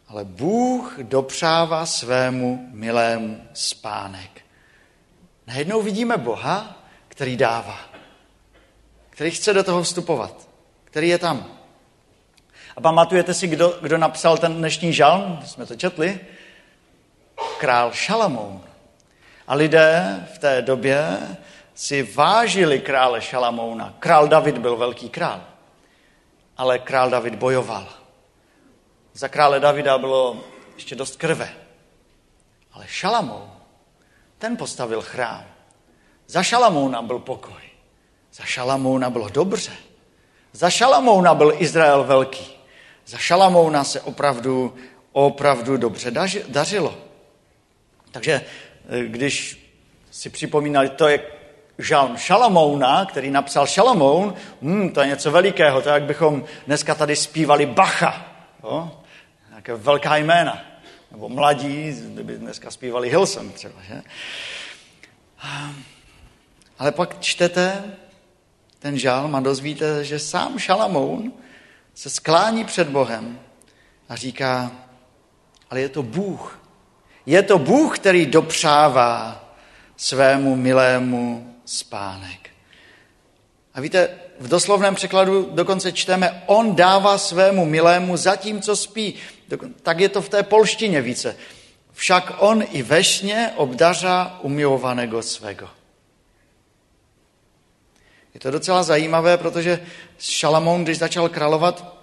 ale 0.08 0.24
Bůh 0.24 0.98
dopřává 1.02 1.86
svému 1.86 2.68
milému 2.72 3.40
spánek. 3.52 4.30
Najednou 5.46 5.82
vidíme 5.82 6.16
Boha, 6.16 6.78
který 7.08 7.36
dává, 7.36 7.78
který 9.14 9.30
chce 9.30 9.52
do 9.52 9.64
toho 9.64 9.82
vstupovat, 9.82 10.48
který 10.84 11.08
je 11.08 11.18
tam. 11.18 11.46
A 12.76 12.80
pamatujete 12.80 13.34
si, 13.34 13.46
kdo, 13.46 13.78
kdo 13.80 13.98
napsal 13.98 14.38
ten 14.38 14.54
dnešní 14.54 14.92
žalm? 14.92 15.40
Jsme 15.46 15.66
to 15.66 15.76
četli. 15.76 16.20
Král 17.58 17.92
Šalamoun. 17.92 18.64
A 19.46 19.54
lidé 19.54 20.26
v 20.34 20.38
té 20.38 20.62
době 20.62 21.18
si 21.74 22.02
vážili 22.02 22.80
krále 22.80 23.20
Šalamouna. 23.20 23.94
Král 23.98 24.28
David 24.28 24.58
byl 24.58 24.76
velký 24.76 25.08
král, 25.08 25.44
ale 26.56 26.78
král 26.78 27.10
David 27.10 27.34
bojoval. 27.34 27.88
Za 29.12 29.28
krále 29.28 29.60
Davida 29.60 29.98
bylo 29.98 30.44
ještě 30.74 30.94
dost 30.94 31.16
krve. 31.16 31.54
Ale 32.72 32.86
Šalamoun, 32.88 33.50
ten 34.38 34.56
postavil 34.56 35.02
chrám. 35.02 35.44
Za 36.26 36.42
Šalamouna 36.42 37.02
byl 37.02 37.18
pokoj. 37.18 37.73
Za 38.34 38.44
Šalamouna 38.44 39.10
bylo 39.10 39.28
dobře. 39.28 39.72
Za 40.52 40.70
Šalamouna 40.70 41.34
byl 41.34 41.54
Izrael 41.58 42.04
velký. 42.04 42.46
Za 43.06 43.18
Šalamouna 43.18 43.84
se 43.84 44.00
opravdu, 44.00 44.74
opravdu 45.12 45.76
dobře 45.76 46.10
dařilo. 46.48 46.98
Takže 48.10 48.44
eh, 48.88 49.04
když 49.04 49.64
si 50.10 50.30
připomínali, 50.30 50.88
to 50.88 51.08
je 51.08 51.20
žalm 51.78 52.16
Šalamouna, 52.16 53.06
který 53.06 53.30
napsal 53.30 53.66
Šalamoun, 53.66 54.34
hmm, 54.62 54.90
to 54.90 55.00
je 55.00 55.06
něco 55.06 55.30
velikého, 55.30 55.82
to 55.82 55.88
je, 55.88 55.92
jak 55.92 56.02
bychom 56.02 56.44
dneska 56.66 56.94
tady 56.94 57.16
zpívali 57.16 57.66
Bacha, 57.66 58.26
jo? 58.62 59.00
nějaké 59.48 59.74
velká 59.74 60.16
jména. 60.16 60.64
Nebo 61.10 61.28
mladí, 61.28 61.92
kdyby 61.92 62.36
dneska 62.36 62.70
zpívali 62.70 63.10
Hilson 63.10 63.52
třeba. 63.52 63.82
Že? 63.82 64.02
Ale 66.78 66.92
pak 66.92 67.20
čtete 67.20 67.84
ten 68.84 68.98
žalm 68.98 69.34
a 69.34 69.40
dozvíte, 69.40 70.04
že 70.04 70.18
sám 70.18 70.58
Šalamoun 70.58 71.32
se 71.94 72.10
sklání 72.10 72.64
před 72.64 72.88
Bohem 72.88 73.40
a 74.08 74.16
říká, 74.16 74.72
ale 75.70 75.80
je 75.80 75.88
to 75.88 76.02
Bůh. 76.02 76.60
Je 77.26 77.42
to 77.42 77.58
Bůh, 77.58 77.98
který 77.98 78.26
dopřává 78.26 79.44
svému 79.96 80.56
milému 80.56 81.54
spánek. 81.64 82.50
A 83.74 83.80
víte, 83.80 84.08
v 84.40 84.48
doslovném 84.48 84.94
překladu 84.94 85.48
dokonce 85.52 85.92
čteme, 85.92 86.42
on 86.46 86.76
dává 86.76 87.18
svému 87.18 87.64
milému 87.64 88.16
zatímco 88.16 88.76
spí. 88.76 89.14
Tak 89.82 90.00
je 90.00 90.08
to 90.08 90.22
v 90.22 90.28
té 90.28 90.42
polštině 90.42 91.00
více. 91.00 91.36
Však 91.92 92.32
on 92.38 92.64
i 92.72 92.82
ve 92.82 93.04
šně 93.04 93.52
obdařá 93.56 94.38
umilovaného 94.42 95.22
svého. 95.22 95.68
Je 98.34 98.40
to 98.40 98.50
docela 98.50 98.82
zajímavé, 98.82 99.38
protože 99.38 99.86
Šalamoun, 100.18 100.84
když 100.84 100.98
začal 100.98 101.28
královat, 101.28 101.94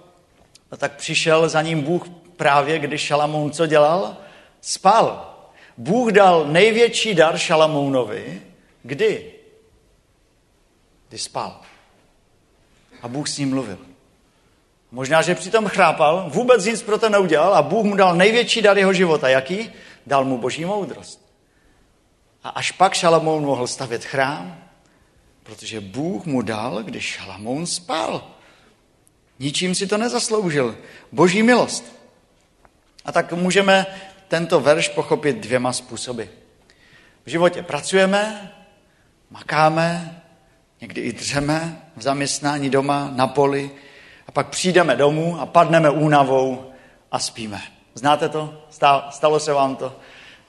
tak 0.76 0.96
přišel 0.96 1.48
za 1.48 1.62
ním 1.62 1.82
Bůh 1.82 2.08
právě, 2.36 2.78
když 2.78 3.00
Šalamoun 3.00 3.52
co 3.52 3.66
dělal? 3.66 4.16
Spal. 4.60 5.34
Bůh 5.76 6.12
dal 6.12 6.46
největší 6.46 7.14
dar 7.14 7.38
Šalamounovi. 7.38 8.42
Kdy? 8.82 9.32
Když 11.08 11.22
spal. 11.22 11.60
A 13.02 13.08
Bůh 13.08 13.28
s 13.28 13.38
ním 13.38 13.50
mluvil. 13.50 13.78
Možná, 14.90 15.22
že 15.22 15.34
přitom 15.34 15.66
chrápal, 15.66 16.30
vůbec 16.30 16.64
nic 16.64 16.82
pro 16.82 16.98
to 16.98 17.08
neudělal 17.08 17.54
a 17.54 17.62
Bůh 17.62 17.84
mu 17.84 17.96
dal 17.96 18.16
největší 18.16 18.62
dar 18.62 18.78
jeho 18.78 18.92
života. 18.92 19.28
Jaký? 19.28 19.72
Dal 20.06 20.24
mu 20.24 20.38
boží 20.38 20.64
moudrost. 20.64 21.32
A 22.44 22.48
až 22.48 22.70
pak 22.70 22.94
Šalamoun 22.94 23.44
mohl 23.44 23.66
stavět 23.66 24.04
chrám, 24.04 24.61
protože 25.42 25.80
Bůh 25.80 26.24
mu 26.24 26.42
dal, 26.42 26.82
když 26.82 27.04
Šalamoun 27.04 27.66
spal. 27.66 28.30
Ničím 29.38 29.74
si 29.74 29.86
to 29.86 29.98
nezasloužil. 29.98 30.78
Boží 31.12 31.42
milost. 31.42 31.84
A 33.04 33.12
tak 33.12 33.32
můžeme 33.32 33.86
tento 34.28 34.60
verš 34.60 34.88
pochopit 34.88 35.36
dvěma 35.36 35.72
způsoby. 35.72 36.22
V 37.24 37.30
životě 37.30 37.62
pracujeme, 37.62 38.52
makáme, 39.30 40.20
někdy 40.80 41.00
i 41.00 41.12
dřeme 41.12 41.82
v 41.96 42.02
zaměstnání 42.02 42.70
doma, 42.70 43.10
na 43.14 43.26
poli, 43.26 43.70
a 44.26 44.32
pak 44.32 44.48
přijdeme 44.48 44.96
domů 44.96 45.40
a 45.40 45.46
padneme 45.46 45.90
únavou 45.90 46.72
a 47.12 47.18
spíme. 47.18 47.62
Znáte 47.94 48.28
to? 48.28 48.66
Stalo 49.10 49.40
se 49.40 49.52
vám 49.52 49.76
to? 49.76 49.96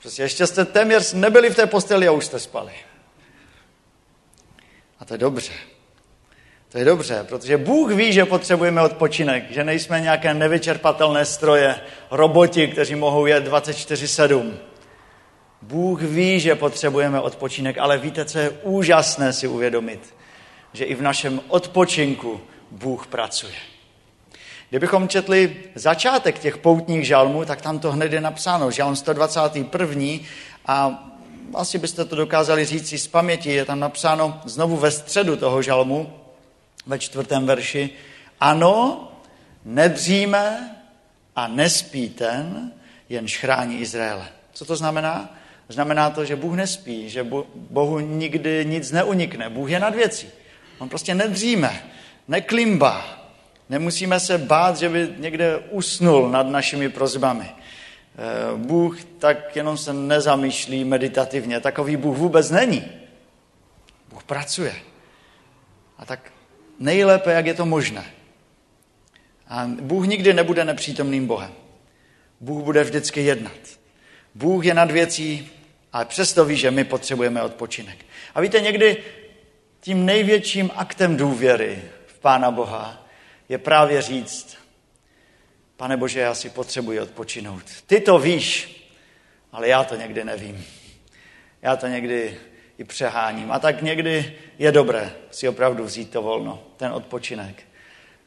Prostě 0.02 0.22
ještě 0.22 0.48
jste 0.48 0.66
téměř 0.66 1.14
nebyli 1.14 1.50
v 1.50 1.56
té 1.56 1.66
posteli 1.66 2.08
a 2.08 2.12
už 2.12 2.26
jste 2.26 2.40
spali. 2.40 2.72
A 5.04 5.06
to 5.06 5.14
je 5.14 5.18
dobře. 5.18 5.52
To 6.70 6.78
je 6.78 6.86
dobře, 6.86 7.26
protože 7.30 7.58
Bůh 7.58 7.92
ví, 7.92 8.14
že 8.14 8.26
potřebujeme 8.26 8.82
odpočinek, 8.82 9.52
že 9.52 9.64
nejsme 9.64 10.02
nějaké 10.02 10.34
nevyčerpatelné 10.34 11.26
stroje, 11.26 11.76
roboti, 12.12 12.68
kteří 12.68 12.96
mohou 12.96 13.26
jet 13.26 13.48
24-7. 13.48 14.54
Bůh 15.62 16.02
ví, 16.02 16.40
že 16.40 16.56
potřebujeme 16.56 17.22
odpočinek, 17.22 17.78
ale 17.78 17.98
víte, 17.98 18.26
co 18.26 18.40
je 18.40 18.50
úžasné 18.50 19.34
si 19.34 19.48
uvědomit? 19.48 20.16
Že 20.74 20.86
i 20.86 20.96
v 20.96 21.02
našem 21.02 21.42
odpočinku 21.48 22.42
Bůh 22.72 23.08
pracuje. 23.08 23.56
Kdybychom 24.70 25.08
četli 25.08 25.56
začátek 25.76 26.40
těch 26.40 26.58
poutních 26.58 27.08
žalmů, 27.08 27.46
tak 27.46 27.62
tam 27.62 27.80
to 27.80 27.92
hned 27.92 28.14
je 28.14 28.22
napsáno, 28.22 28.72
žalm 28.72 28.96
121. 28.96 30.06
A 30.66 31.10
asi 31.56 31.78
byste 31.78 32.06
to 32.06 32.16
dokázali 32.16 32.66
říct 32.66 32.90
si 32.90 32.98
z 32.98 33.08
paměti, 33.08 33.52
je 33.52 33.66
tam 33.66 33.80
napsáno 33.80 34.42
znovu 34.46 34.78
ve 34.78 34.92
středu 34.92 35.36
toho 35.36 35.62
žalmu, 35.62 36.14
ve 36.86 37.00
čtvrtém 37.00 37.46
verši. 37.46 37.90
Ano, 38.40 39.08
nedříme 39.66 40.76
a 41.36 41.48
nespí 41.48 42.10
ten, 42.10 42.72
jen 43.10 43.28
chrání 43.28 43.80
Izraele. 43.80 44.28
Co 44.54 44.66
to 44.66 44.76
znamená? 44.76 45.36
Znamená 45.70 46.10
to, 46.10 46.26
že 46.26 46.36
Bůh 46.36 46.56
nespí, 46.56 47.10
že 47.10 47.28
Bohu 47.56 48.00
nikdy 48.00 48.66
nic 48.66 48.92
neunikne. 48.92 49.50
Bůh 49.50 49.70
je 49.70 49.80
nad 49.80 49.96
věcí. 49.96 50.28
On 50.80 50.90
prostě 50.90 51.16
nedříme, 51.16 51.84
neklimbá. 52.28 53.06
Nemusíme 53.70 54.20
se 54.20 54.38
bát, 54.38 54.78
že 54.78 54.90
by 54.90 55.10
někde 55.18 55.58
usnul 55.58 56.30
nad 56.30 56.48
našimi 56.48 56.90
prozbami. 56.90 57.50
Eh, 58.16 58.58
Bůh 58.58 59.04
tak 59.04 59.56
jenom 59.56 59.78
se 59.78 59.94
nezamýšlí 59.94 60.84
meditativně. 60.86 61.60
Takový 61.60 61.98
Bůh 61.98 62.18
vůbec 62.18 62.52
není. 62.52 62.86
Bůh 64.10 64.24
pracuje. 64.24 64.76
A 65.98 66.06
tak 66.06 66.32
nejlépe, 66.80 67.34
jak 67.34 67.46
je 67.46 67.54
to 67.54 67.66
možné. 67.66 68.06
A 69.48 69.70
Bůh 69.82 70.08
nikdy 70.08 70.34
nebude 70.34 70.66
nepřítomným 70.66 71.28
Bohem. 71.28 71.52
Bůh 72.40 72.64
bude 72.64 72.84
vždycky 72.84 73.22
jednat. 73.22 73.60
Bůh 74.36 74.66
je 74.66 74.74
nad 74.74 74.92
věcí, 74.92 75.50
ale 75.94 76.06
přesto 76.06 76.46
ví, 76.46 76.58
že 76.58 76.72
my 76.72 76.84
potřebujeme 76.84 77.42
odpočinek. 77.42 78.06
A 78.36 78.42
víte, 78.42 78.62
někdy 78.62 78.98
tím 79.80 80.06
největším 80.06 80.72
aktem 80.76 81.18
důvěry 81.18 81.82
v 82.08 82.20
Pána 82.20 82.52
Boha 82.52 83.08
je 83.50 83.58
právě 83.58 84.02
říct, 84.02 84.58
pane 85.84 85.98
Bože, 85.98 86.20
já 86.20 86.36
si 86.36 86.50
potřebuji 86.50 87.00
odpočinout. 87.00 87.64
Ty 87.88 88.00
to 88.00 88.20
víš, 88.20 88.78
ale 89.52 89.68
já 89.68 89.84
to 89.84 89.96
někdy 89.96 90.24
nevím. 90.24 90.66
Já 91.62 91.76
to 91.76 91.88
někdy 91.88 92.38
i 92.78 92.84
přeháním. 92.84 93.52
A 93.52 93.60
tak 93.60 93.82
někdy 93.82 94.36
je 94.60 94.72
dobré 94.72 95.12
si 95.32 95.50
opravdu 95.50 95.84
vzít 95.84 96.10
to 96.10 96.22
volno, 96.22 96.64
ten 96.78 96.92
odpočinek. 96.92 97.64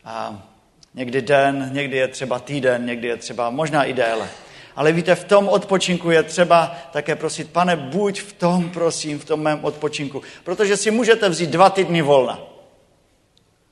A 0.05 0.47
někdy 0.95 1.23
den, 1.23 1.71
někdy 1.73 1.97
je 1.97 2.09
třeba 2.09 2.39
týden, 2.39 2.87
někdy 2.87 3.09
je 3.09 3.17
třeba 3.17 3.51
možná 3.51 3.85
i 3.85 3.93
déle. 3.93 4.29
Ale 4.75 4.93
víte, 4.93 5.15
v 5.15 5.25
tom 5.25 5.49
odpočinku 5.49 6.11
je 6.11 6.23
třeba 6.23 6.77
také 6.93 7.17
prosit, 7.17 7.51
pane, 7.51 7.77
buď 7.77 8.21
v 8.21 8.33
tom, 8.33 8.71
prosím, 8.71 9.19
v 9.19 9.25
tom 9.25 9.41
mém 9.41 9.65
odpočinku. 9.65 10.23
Protože 10.45 10.77
si 10.77 10.91
můžete 10.91 11.29
vzít 11.29 11.51
dva 11.51 11.71
týdny 11.71 12.03
volna. 12.03 12.41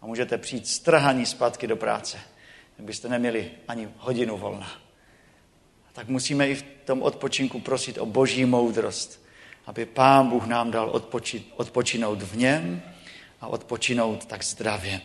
A 0.02 0.06
můžete 0.06 0.38
přijít 0.38 0.68
strhaní 0.68 1.26
zpátky 1.26 1.66
do 1.66 1.76
práce. 1.76 2.18
Byste 2.78 3.08
neměli 3.08 3.50
ani 3.68 3.88
hodinu 3.98 4.38
volna. 4.38 4.72
Tak 5.92 6.08
musíme 6.08 6.48
i 6.48 6.54
v 6.54 6.64
tom 6.84 7.02
odpočinku 7.02 7.60
prosit 7.60 7.98
o 7.98 8.06
boží 8.06 8.44
moudrost, 8.44 9.24
aby 9.66 9.86
Pán 9.86 10.28
Bůh 10.28 10.46
nám 10.46 10.70
dal 10.70 10.90
odpočit, 10.90 11.52
odpočinout 11.56 12.22
v 12.22 12.36
něm 12.36 12.82
a 13.40 13.46
odpočinout 13.46 14.26
tak 14.26 14.44
zdravě. 14.44 15.00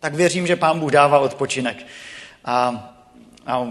Tak 0.00 0.14
věřím, 0.14 0.46
že 0.46 0.56
Pán 0.56 0.80
Bůh 0.80 0.92
dává 0.92 1.18
odpočinek. 1.18 1.86
A, 2.44 2.90
a 3.46 3.68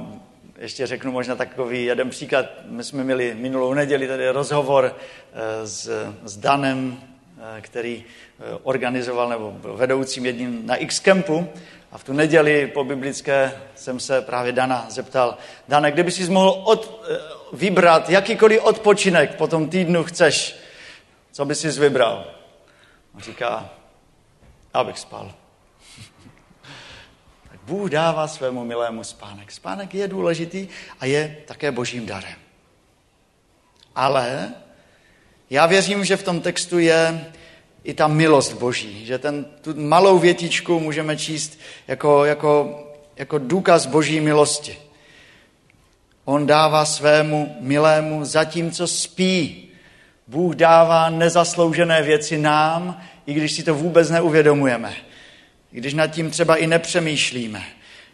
ještě 0.57 0.87
řeknu 0.87 1.11
možná 1.11 1.35
takový 1.35 1.85
jeden 1.85 2.09
příklad. 2.09 2.45
My 2.65 2.83
jsme 2.83 3.03
měli 3.03 3.35
minulou 3.35 3.73
neděli 3.73 4.07
tady 4.07 4.29
rozhovor 4.29 4.95
eh, 4.95 5.67
s, 5.67 5.89
s 6.23 6.37
Danem, 6.37 6.99
eh, 7.57 7.61
který 7.61 8.03
eh, 8.05 8.43
organizoval 8.63 9.29
nebo 9.29 9.51
byl 9.51 9.77
vedoucím 9.77 10.25
jedním 10.25 10.65
na 10.65 10.75
X-Campu 10.75 11.47
a 11.93 11.97
v 11.97 12.03
tu 12.03 12.13
neděli 12.13 12.67
po 12.67 12.83
biblické 12.83 13.61
jsem 13.75 13.99
se 13.99 14.21
právě 14.21 14.51
Dana 14.51 14.85
zeptal, 14.89 15.37
Dane, 15.67 15.91
kdyby 15.91 16.11
si 16.11 16.29
mohl 16.29 16.49
od, 16.49 17.05
vybrat 17.53 18.09
jakýkoliv 18.09 18.63
odpočinek 18.63 19.35
po 19.35 19.47
tom 19.47 19.69
týdnu 19.69 20.03
chceš, 20.03 20.55
co 21.31 21.45
by 21.45 21.55
si 21.55 21.69
vybral? 21.69 22.25
On 23.15 23.21
říká, 23.21 23.69
abych 24.73 24.99
spal. 24.99 25.33
tak 27.49 27.59
Bůh 27.63 27.89
dává 27.89 28.27
svému 28.27 28.63
milému 28.63 29.03
spánek. 29.03 29.51
Spánek 29.51 29.93
je 29.93 30.07
důležitý 30.07 30.67
a 30.99 31.05
je 31.05 31.37
také 31.45 31.71
božím 31.71 32.05
darem. 32.05 32.39
Ale 33.95 34.53
já 35.49 35.65
věřím, 35.65 36.05
že 36.05 36.17
v 36.17 36.23
tom 36.23 36.41
textu 36.41 36.79
je 36.79 37.31
i 37.83 37.93
ta 37.93 38.07
milost 38.07 38.53
boží, 38.53 39.05
že 39.05 39.17
ten, 39.17 39.45
tu 39.61 39.81
malou 39.81 40.19
větičku 40.19 40.79
můžeme 40.79 41.17
číst 41.17 41.59
jako, 41.87 42.25
jako, 42.25 42.79
jako 43.15 43.37
důkaz 43.37 43.85
boží 43.85 44.19
milosti. 44.19 44.77
On 46.25 46.47
dává 46.47 46.85
svému 46.85 47.57
milému 47.59 48.25
zatímco 48.25 48.87
spí. 48.87 49.69
Bůh 50.27 50.55
dává 50.55 51.09
nezasloužené 51.09 52.01
věci 52.01 52.37
nám, 52.37 53.01
i 53.25 53.33
když 53.33 53.51
si 53.51 53.63
to 53.63 53.75
vůbec 53.75 54.09
neuvědomujeme. 54.09 54.93
I 55.73 55.77
když 55.77 55.93
nad 55.93 56.07
tím 56.07 56.31
třeba 56.31 56.55
i 56.55 56.67
nepřemýšlíme. 56.67 57.63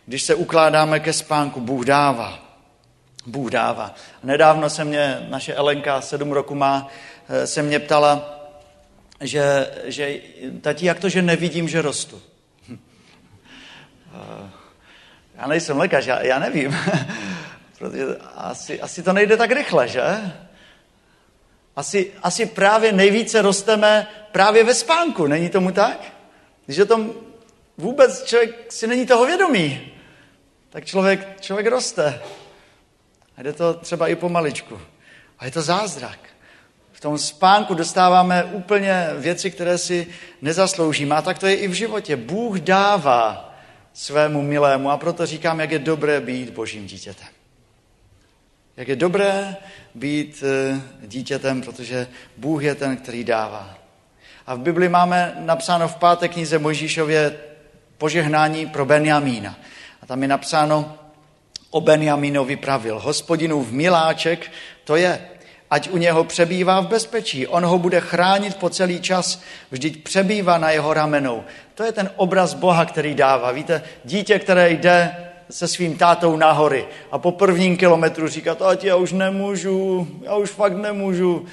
Když 0.06 0.22
se 0.24 0.36
ukládáme 0.36 1.00
ke 1.00 1.14
spánku, 1.14 1.62
Bůh 1.62 1.86
dává. 1.86 2.40
Bůh 3.26 3.52
dává. 3.52 3.96
Nedávno 4.24 4.70
se 4.70 4.86
mě, 4.86 5.28
naše 5.30 5.54
Elenka, 5.54 6.02
sedm 6.02 6.32
roku 6.32 6.56
má, 6.56 6.88
eh, 7.30 7.48
se 7.48 7.62
mě 7.62 7.80
ptala, 7.80 8.39
že, 9.22 9.72
že 9.86 10.20
tati, 10.62 10.86
jak 10.86 11.00
to, 11.00 11.10
že 11.10 11.22
nevidím, 11.22 11.68
že 11.70 11.82
rostu? 11.82 12.22
Eh, 14.14 14.50
já 15.36 15.48
nejsem 15.48 15.78
lékař, 15.78 16.06
já, 16.06 16.22
já 16.22 16.40
nevím. 16.40 16.78
Protože 17.78 18.06
asi, 18.36 18.82
asi 18.82 19.04
to 19.04 19.14
nejde 19.14 19.38
tak 19.38 19.52
rychle, 19.52 19.88
že? 19.88 20.02
Asi, 21.76 22.12
asi 22.24 22.46
právě 22.46 22.92
nejvíce 22.92 23.42
rosteme 23.42 24.08
právě 24.32 24.64
ve 24.64 24.74
spánku, 24.74 25.28
není 25.28 25.50
tomu 25.50 25.72
tak? 25.72 26.14
Když 26.66 26.80
o 26.80 26.86
tom 26.86 27.14
vůbec 27.78 28.24
člověk 28.24 28.72
si 28.72 28.88
není 28.88 29.06
toho 29.06 29.26
vědomý, 29.26 29.92
tak 30.70 30.86
člověk, 30.86 31.42
člověk 31.42 31.68
roste. 31.68 32.22
A 33.38 33.44
jde 33.44 33.54
to 33.54 33.74
třeba 33.74 34.08
i 34.08 34.16
pomaličku. 34.16 34.82
A 35.40 35.46
je 35.46 35.52
to 35.52 35.62
zázrak. 35.62 36.20
V 37.00 37.02
tom 37.02 37.18
spánku 37.18 37.74
dostáváme 37.74 38.44
úplně 38.44 39.08
věci, 39.18 39.52
které 39.52 39.78
si 39.78 40.08
nezasloužíme. 40.42 41.16
A 41.16 41.22
tak 41.22 41.40
to 41.40 41.48
je 41.48 41.56
i 41.56 41.68
v 41.68 41.74
životě. 41.74 42.16
Bůh 42.16 42.60
dává 42.60 43.56
svému 43.94 44.42
milému 44.42 44.92
a 44.92 44.98
proto 44.98 45.26
říkám, 45.26 45.60
jak 45.60 45.72
je 45.72 45.80
dobré 45.80 46.20
být 46.20 46.50
božím 46.50 46.88
dítětem. 46.88 47.28
Jak 48.78 48.88
je 48.88 48.96
dobré 48.96 49.56
být 49.96 50.44
eh, 50.44 50.82
dítětem, 51.08 51.62
protože 51.62 52.08
Bůh 52.38 52.64
je 52.64 52.76
ten, 52.76 52.98
který 52.98 53.24
dává. 53.24 53.78
A 54.48 54.56
v 54.56 54.60
Bibli 54.60 54.90
máme 54.90 55.36
napsáno 55.40 55.88
v 55.88 55.96
páté 55.96 56.28
knize 56.28 56.60
Mojžíšově 56.60 57.38
požehnání 57.98 58.66
pro 58.66 58.86
Benjamína. 58.86 59.60
A 60.02 60.06
tam 60.06 60.22
je 60.22 60.28
napsáno 60.28 60.98
o 61.70 61.82
Benjamínovi 61.82 62.56
pravil. 62.56 63.00
Hospodinův 63.00 63.72
miláček 63.72 64.52
to 64.84 64.96
je, 64.96 65.30
ať 65.70 65.90
u 65.90 65.98
něho 65.98 66.24
přebývá 66.24 66.80
v 66.80 66.88
bezpečí. 66.88 67.48
On 67.48 67.66
ho 67.66 67.80
bude 67.80 68.00
chránit 68.00 68.56
po 68.56 68.70
celý 68.70 69.02
čas, 69.02 69.42
vždyť 69.72 70.04
přebývá 70.04 70.58
na 70.58 70.72
jeho 70.72 70.94
ramenou. 70.94 71.44
To 71.76 71.84
je 71.84 71.92
ten 71.92 72.10
obraz 72.16 72.54
Boha, 72.54 72.86
který 72.86 73.16
dává. 73.16 73.52
Víte, 73.52 73.82
dítě, 74.06 74.40
které 74.40 74.70
jde 74.70 75.16
se 75.50 75.68
svým 75.68 75.98
tátou 75.98 76.38
na 76.38 76.52
hory 76.52 76.88
a 77.12 77.18
po 77.18 77.32
prvním 77.32 77.78
kilometru 77.78 78.28
říká, 78.28 78.56
tati, 78.56 78.88
já 78.88 78.96
už 78.96 79.12
nemůžu, 79.12 80.08
já 80.24 80.36
už 80.36 80.50
fakt 80.50 80.78
nemůžu. 80.78 81.46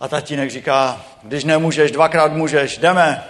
A 0.00 0.08
tatínek 0.08 0.50
říká, 0.50 1.04
když 1.22 1.44
nemůžeš, 1.44 1.90
dvakrát 1.90 2.32
můžeš, 2.32 2.78
jdeme. 2.78 3.24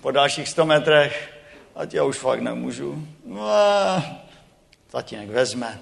Po 0.00 0.10
dalších 0.10 0.48
sto 0.48 0.66
metrech, 0.66 1.30
ať 1.76 1.94
já 1.94 2.04
už 2.04 2.16
fakt 2.16 2.40
nemůžu. 2.40 3.06
No 3.26 3.48
tatínek 4.90 5.28
vezme 5.28 5.78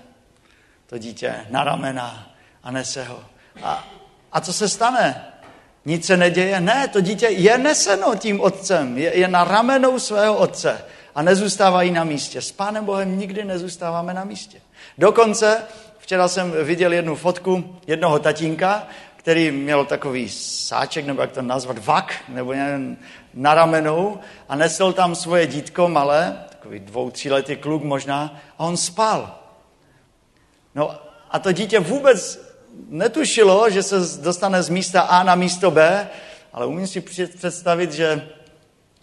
to 0.86 0.98
dítě 0.98 1.34
na 1.50 1.64
ramena 1.64 2.35
a 2.66 2.70
nese 2.70 3.04
ho. 3.04 3.20
A, 3.62 3.84
a 4.32 4.40
co 4.40 4.52
se 4.52 4.68
stane? 4.68 5.24
Nic 5.84 6.06
se 6.06 6.16
neděje? 6.16 6.60
Ne, 6.60 6.88
to 6.88 7.00
dítě 7.00 7.26
je 7.26 7.58
neseno 7.58 8.14
tím 8.14 8.40
otcem, 8.40 8.98
je, 8.98 9.18
je 9.18 9.28
na 9.28 9.44
ramenou 9.44 9.98
svého 9.98 10.36
otce 10.36 10.84
a 11.14 11.22
nezůstávají 11.22 11.90
na 11.90 12.04
místě. 12.04 12.42
S 12.42 12.52
Pánem 12.52 12.84
Bohem 12.84 13.18
nikdy 13.18 13.44
nezůstáváme 13.44 14.14
na 14.14 14.24
místě. 14.24 14.58
Dokonce 14.98 15.62
včera 15.98 16.28
jsem 16.28 16.50
viděl 16.64 16.92
jednu 16.92 17.16
fotku 17.16 17.76
jednoho 17.86 18.18
tatínka, 18.18 18.86
který 19.16 19.50
měl 19.50 19.84
takový 19.84 20.28
sáček, 20.28 21.06
nebo 21.06 21.20
jak 21.20 21.32
to 21.32 21.42
nazvat, 21.42 21.84
vak, 21.84 22.14
nebo 22.28 22.52
nevím, 22.52 22.98
na 23.34 23.54
ramenou 23.54 24.18
a 24.48 24.56
nesl 24.56 24.92
tam 24.92 25.14
svoje 25.14 25.46
dítko 25.46 25.88
malé, 25.88 26.44
takový 26.48 26.78
dvou, 26.78 27.10
tříletý 27.10 27.56
kluk 27.56 27.82
možná, 27.82 28.40
a 28.58 28.64
on 28.64 28.76
spal. 28.76 29.38
No 30.74 30.90
a 31.30 31.38
to 31.38 31.52
dítě 31.52 31.80
vůbec 31.80 32.45
netušilo, 32.88 33.70
že 33.70 33.82
se 33.82 34.22
dostane 34.22 34.62
z 34.62 34.68
místa 34.68 35.00
A 35.00 35.22
na 35.22 35.34
místo 35.34 35.70
B, 35.70 36.08
ale 36.52 36.66
umím 36.66 36.86
si 36.86 37.00
představit, 37.36 37.92
že 37.92 38.28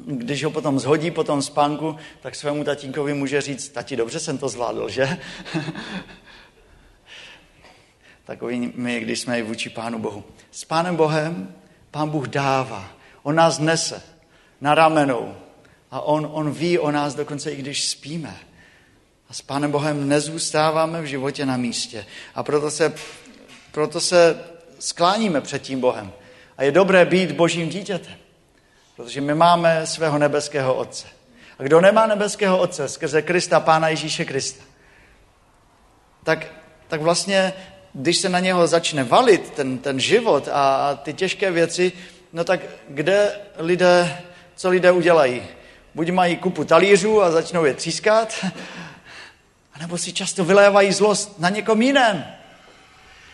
když 0.06 0.44
ho 0.44 0.52
potom 0.52 0.80
zhodí 0.80 1.12
po 1.12 1.24
tom 1.24 1.42
spánku, 1.42 1.96
tak 2.22 2.36
svému 2.36 2.64
tatínkovi 2.64 3.14
může 3.14 3.42
říct, 3.42 3.70
tati, 3.70 3.96
dobře 3.96 4.20
jsem 4.20 4.38
to 4.38 4.50
zvládl, 4.50 4.90
že? 4.90 5.18
Takový 8.26 8.74
my, 8.76 9.00
když 9.00 9.20
jsme 9.20 9.40
i 9.40 9.42
vůči 9.42 9.70
Pánu 9.70 10.00
Bohu. 10.00 10.24
S 10.52 10.66
Pánem 10.66 10.96
Bohem 10.96 11.56
Pán 11.94 12.10
Bůh 12.10 12.28
dává. 12.28 12.90
On 13.24 13.36
nás 13.36 13.60
nese 13.60 14.02
na 14.62 14.76
ramenou. 14.76 15.36
A 15.92 16.02
on, 16.02 16.30
on 16.32 16.52
ví 16.52 16.80
o 16.80 16.92
nás 16.92 17.16
dokonce 17.16 17.52
i 17.52 17.56
když 17.56 17.90
spíme. 17.90 18.36
A 19.30 19.34
s 19.34 19.42
Pánem 19.42 19.72
Bohem 19.72 20.10
nezůstáváme 20.10 21.02
v 21.02 21.06
životě 21.06 21.46
na 21.46 21.58
místě. 21.58 22.06
A 22.36 22.44
proto 22.44 22.72
se, 22.72 22.94
proto 23.74 24.00
se 24.00 24.40
skláníme 24.80 25.42
před 25.42 25.62
tím 25.62 25.82
Bohem. 25.82 26.12
A 26.58 26.64
je 26.64 26.72
dobré 26.72 27.06
být 27.06 27.32
božím 27.32 27.70
dítětem. 27.70 28.16
Protože 28.96 29.22
my 29.22 29.36
máme 29.36 29.88
svého 29.88 30.18
nebeského 30.18 30.74
Otce. 30.74 31.08
A 31.60 31.64
kdo 31.64 31.82
nemá 31.82 32.08
nebeského 32.08 32.58
Otce 32.58 32.90
skrze 32.90 33.22
Krista, 33.22 33.60
Pána 33.60 33.88
Ježíše 33.90 34.26
Krista, 34.26 34.64
tak, 36.24 36.46
tak 36.88 37.02
vlastně, 37.02 37.54
když 37.94 38.18
se 38.18 38.30
na 38.30 38.40
něho 38.40 38.68
začne 38.68 39.04
valit 39.04 39.50
ten, 39.50 39.78
ten 39.78 40.00
život 40.00 40.48
a, 40.48 40.76
a 40.76 40.96
ty 40.96 41.14
těžké 41.14 41.52
věci, 41.52 41.92
no 42.34 42.44
tak 42.44 42.60
kde 42.90 43.40
lidé, 43.58 44.22
co 44.56 44.70
lidé 44.70 44.92
udělají? 44.92 45.44
Buď 45.96 46.10
mají 46.10 46.38
kupu 46.38 46.64
talířů 46.64 47.22
a 47.22 47.32
začnou 47.32 47.66
je 47.66 47.74
třískat, 47.74 48.46
anebo 49.74 49.98
si 49.98 50.14
často 50.14 50.46
vylévají 50.46 50.92
zlost 50.92 51.40
na 51.40 51.50
někom 51.50 51.82
jiném. 51.82 52.26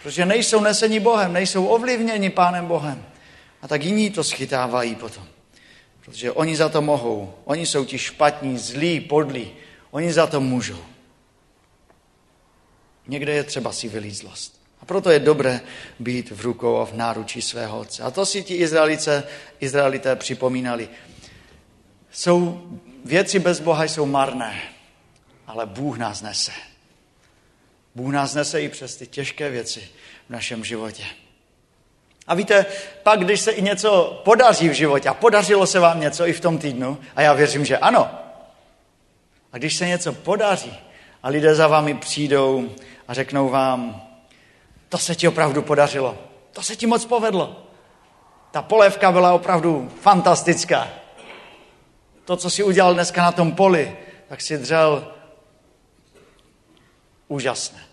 Protože 0.10 0.26
nejsou 0.26 0.62
nesení 0.62 1.00
Bohem, 1.00 1.34
nejsou 1.34 1.65
ovlivněni 1.65 2.30
Pánem 2.30 2.65
Bohem. 2.65 3.06
A 3.62 3.67
tak 3.67 3.84
jiní 3.84 4.10
to 4.10 4.24
schytávají 4.24 4.95
potom. 4.95 5.24
Protože 6.06 6.32
oni 6.32 6.56
za 6.56 6.69
to 6.69 6.82
mohou. 6.82 7.34
Oni 7.45 7.65
jsou 7.65 7.86
ti 7.86 7.98
špatní, 7.98 8.58
zlí, 8.58 9.00
podlí. 9.00 9.52
Oni 9.91 10.13
za 10.13 10.28
to 10.28 10.41
můžou. 10.41 10.84
Někde 13.08 13.34
je 13.34 13.43
třeba 13.43 13.72
si 13.72 13.88
vylít 13.88 14.15
zlost. 14.15 14.62
A 14.82 14.86
proto 14.86 15.10
je 15.10 15.19
dobré 15.19 15.62
být 16.00 16.32
v 16.32 16.41
rukou 16.41 16.78
a 16.78 16.86
v 16.86 16.93
náručí 16.93 17.41
svého 17.41 17.80
otce. 17.80 18.04
A 18.04 18.12
to 18.12 18.26
si 18.26 18.43
ti 18.43 18.56
Izraelice, 18.56 19.24
Izraelité 19.60 20.15
připomínali. 20.15 20.89
Jsou 22.12 22.62
věci 23.06 23.39
bez 23.39 23.60
Boha 23.60 23.84
jsou 23.84 24.06
marné, 24.06 24.62
ale 25.48 25.65
Bůh 25.65 25.98
nás 25.98 26.22
nese. 26.22 26.69
Bůh 28.00 28.14
nás 28.14 28.34
nese 28.34 28.62
i 28.62 28.70
přes 28.70 28.96
ty 28.96 29.08
těžké 29.08 29.50
věci 29.50 29.90
v 30.28 30.30
našem 30.30 30.64
životě. 30.64 31.04
A 32.28 32.36
víte, 32.36 32.66
pak, 33.04 33.20
když 33.20 33.42
se 33.42 33.52
i 33.52 33.62
něco 33.62 34.22
podaří 34.26 34.70
v 34.70 34.74
životě, 34.74 35.10
a 35.10 35.14
podařilo 35.14 35.68
se 35.68 35.80
vám 35.80 36.00
něco 36.00 36.28
i 36.28 36.34
v 36.34 36.40
tom 36.40 36.58
týdnu, 36.58 36.98
a 37.16 37.22
já 37.22 37.34
věřím, 37.34 37.66
že 37.66 37.78
ano, 37.78 38.10
a 39.52 39.58
když 39.58 39.76
se 39.76 39.88
něco 39.88 40.14
podaří 40.14 40.80
a 41.24 41.30
lidé 41.30 41.56
za 41.56 41.68
vámi 41.68 41.94
přijdou 41.94 42.70
a 43.08 43.14
řeknou 43.14 43.50
vám, 43.50 44.02
to 44.90 44.98
se 44.98 45.16
ti 45.16 45.28
opravdu 45.28 45.62
podařilo, 45.62 46.18
to 46.52 46.64
se 46.64 46.76
ti 46.76 46.88
moc 46.88 47.06
povedlo, 47.06 47.64
ta 48.52 48.62
polévka 48.62 49.12
byla 49.12 49.34
opravdu 49.34 49.92
fantastická. 50.02 50.88
To, 52.26 52.38
co 52.38 52.50
si 52.50 52.64
udělal 52.64 52.94
dneska 52.94 53.22
na 53.22 53.32
tom 53.32 53.52
poli, 53.52 53.98
tak 54.28 54.42
si 54.42 54.58
dřel 54.58 55.14
úžasné. 57.28 57.88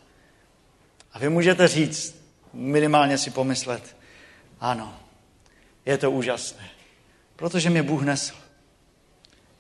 A 1.17 1.19
vy 1.19 1.29
můžete 1.29 1.69
říct, 1.69 2.23
minimálně 2.53 3.19
si 3.19 3.31
pomyslet, 3.31 3.97
ano, 4.61 5.01
je 5.87 5.99
to 5.99 6.11
úžasné, 6.11 6.71
protože 7.37 7.71
mě 7.71 7.83
Bůh 7.83 8.03
nesl. 8.03 8.35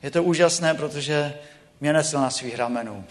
Je 0.03 0.11
to 0.11 0.23
úžasné, 0.23 0.75
protože 0.75 1.39
mě 1.81 1.93
nesl 1.93 2.21
na 2.21 2.31
svých 2.31 2.57
ramenů. 2.57 3.05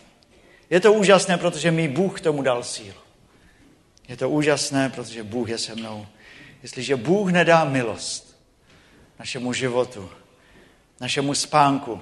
Je 0.70 0.80
to 0.80 0.94
úžasné, 0.94 1.38
protože 1.38 1.72
mi 1.72 1.88
Bůh 1.88 2.22
tomu 2.22 2.42
dal 2.42 2.64
sílu. 2.64 3.00
Je 4.08 4.18
to 4.18 4.30
úžasné, 4.30 4.90
protože 4.90 5.24
Bůh 5.24 5.50
je 5.50 5.58
se 5.58 5.76
mnou. 5.76 6.08
Jestliže 6.64 6.96
Bůh 6.96 7.32
nedá 7.32 7.66
milost 7.66 8.38
našemu 9.20 9.54
životu, 9.54 10.10
našemu 11.02 11.36
spánku, 11.36 12.02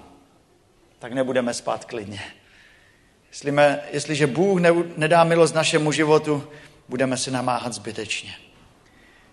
tak 1.00 1.14
nebudeme 1.14 1.54
spát 1.54 1.86
klidně. 1.86 2.22
Jestliže 3.92 4.28
Bůh 4.28 4.60
nedá 4.98 5.24
milost 5.24 5.56
našemu 5.56 5.92
životu, 5.92 6.48
budeme 6.90 7.18
se 7.18 7.32
namáhat 7.32 7.74
zbytečně. 7.74 8.36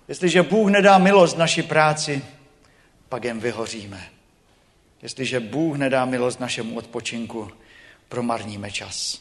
Jestliže 0.08 0.42
Bůh 0.42 0.70
nedá 0.70 0.98
milost 0.98 1.38
naší 1.38 1.62
práci, 1.62 2.22
pak 3.08 3.24
jen 3.24 3.40
vyhoříme. 3.40 4.08
Jestliže 5.02 5.40
Bůh 5.40 5.76
nedá 5.76 6.04
milost 6.04 6.40
našemu 6.40 6.78
odpočinku, 6.78 7.50
promarníme 8.08 8.70
čas. 8.70 9.20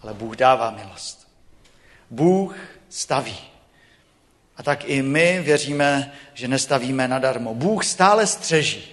Ale 0.00 0.14
Bůh 0.14 0.36
dává 0.36 0.70
milost. 0.70 1.28
Bůh 2.10 2.56
staví. 2.88 3.38
A 4.56 4.62
tak 4.62 4.84
i 4.84 5.02
my 5.02 5.40
věříme, 5.42 6.12
že 6.34 6.48
nestavíme 6.48 7.08
nadarmo. 7.08 7.54
Bůh 7.54 7.84
stále 7.84 8.26
střeží. 8.26 8.84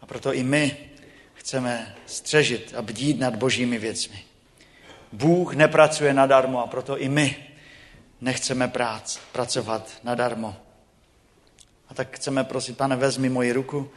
A 0.00 0.06
proto 0.06 0.32
i 0.32 0.42
my 0.42 0.76
chceme 1.44 1.94
střežit 2.06 2.74
a 2.76 2.82
bdít 2.82 3.20
nad 3.20 3.36
božími 3.36 3.78
věcmi. 3.78 4.24
Bůh 5.12 5.54
nepracuje 5.54 6.14
nadarmo 6.14 6.64
a 6.64 6.66
proto 6.66 6.98
i 6.98 7.08
my 7.08 7.36
nechceme 8.20 8.68
prác, 8.68 9.18
pracovat 9.32 9.90
nadarmo. 10.04 10.56
A 11.88 11.94
tak 11.94 12.16
chceme 12.16 12.44
prosit, 12.44 12.76
pane, 12.76 12.96
vezmi 12.96 13.28
moji 13.28 13.52
ruku, 13.52 13.90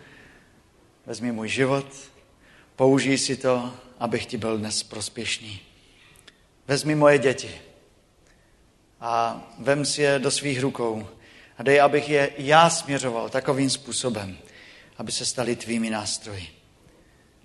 vezmi 1.05 1.31
můj 1.31 1.49
život, 1.49 1.85
použij 2.75 3.17
si 3.17 3.35
to, 3.35 3.73
abych 3.99 4.25
ti 4.25 4.37
byl 4.37 4.57
dnes 4.57 4.83
prospěšný. 4.83 5.59
Vezmi 6.67 6.95
moje 6.95 7.17
děti 7.17 7.61
a 9.01 9.43
vem 9.59 9.85
si 9.85 10.01
je 10.01 10.19
do 10.19 10.31
svých 10.31 10.61
rukou 10.61 11.07
a 11.57 11.63
dej, 11.63 11.81
abych 11.81 12.09
je 12.09 12.29
já 12.37 12.69
směřoval 12.69 13.29
takovým 13.29 13.69
způsobem, 13.69 14.37
aby 14.97 15.11
se 15.11 15.25
stali 15.25 15.55
tvými 15.55 15.89
nástroji. 15.89 16.56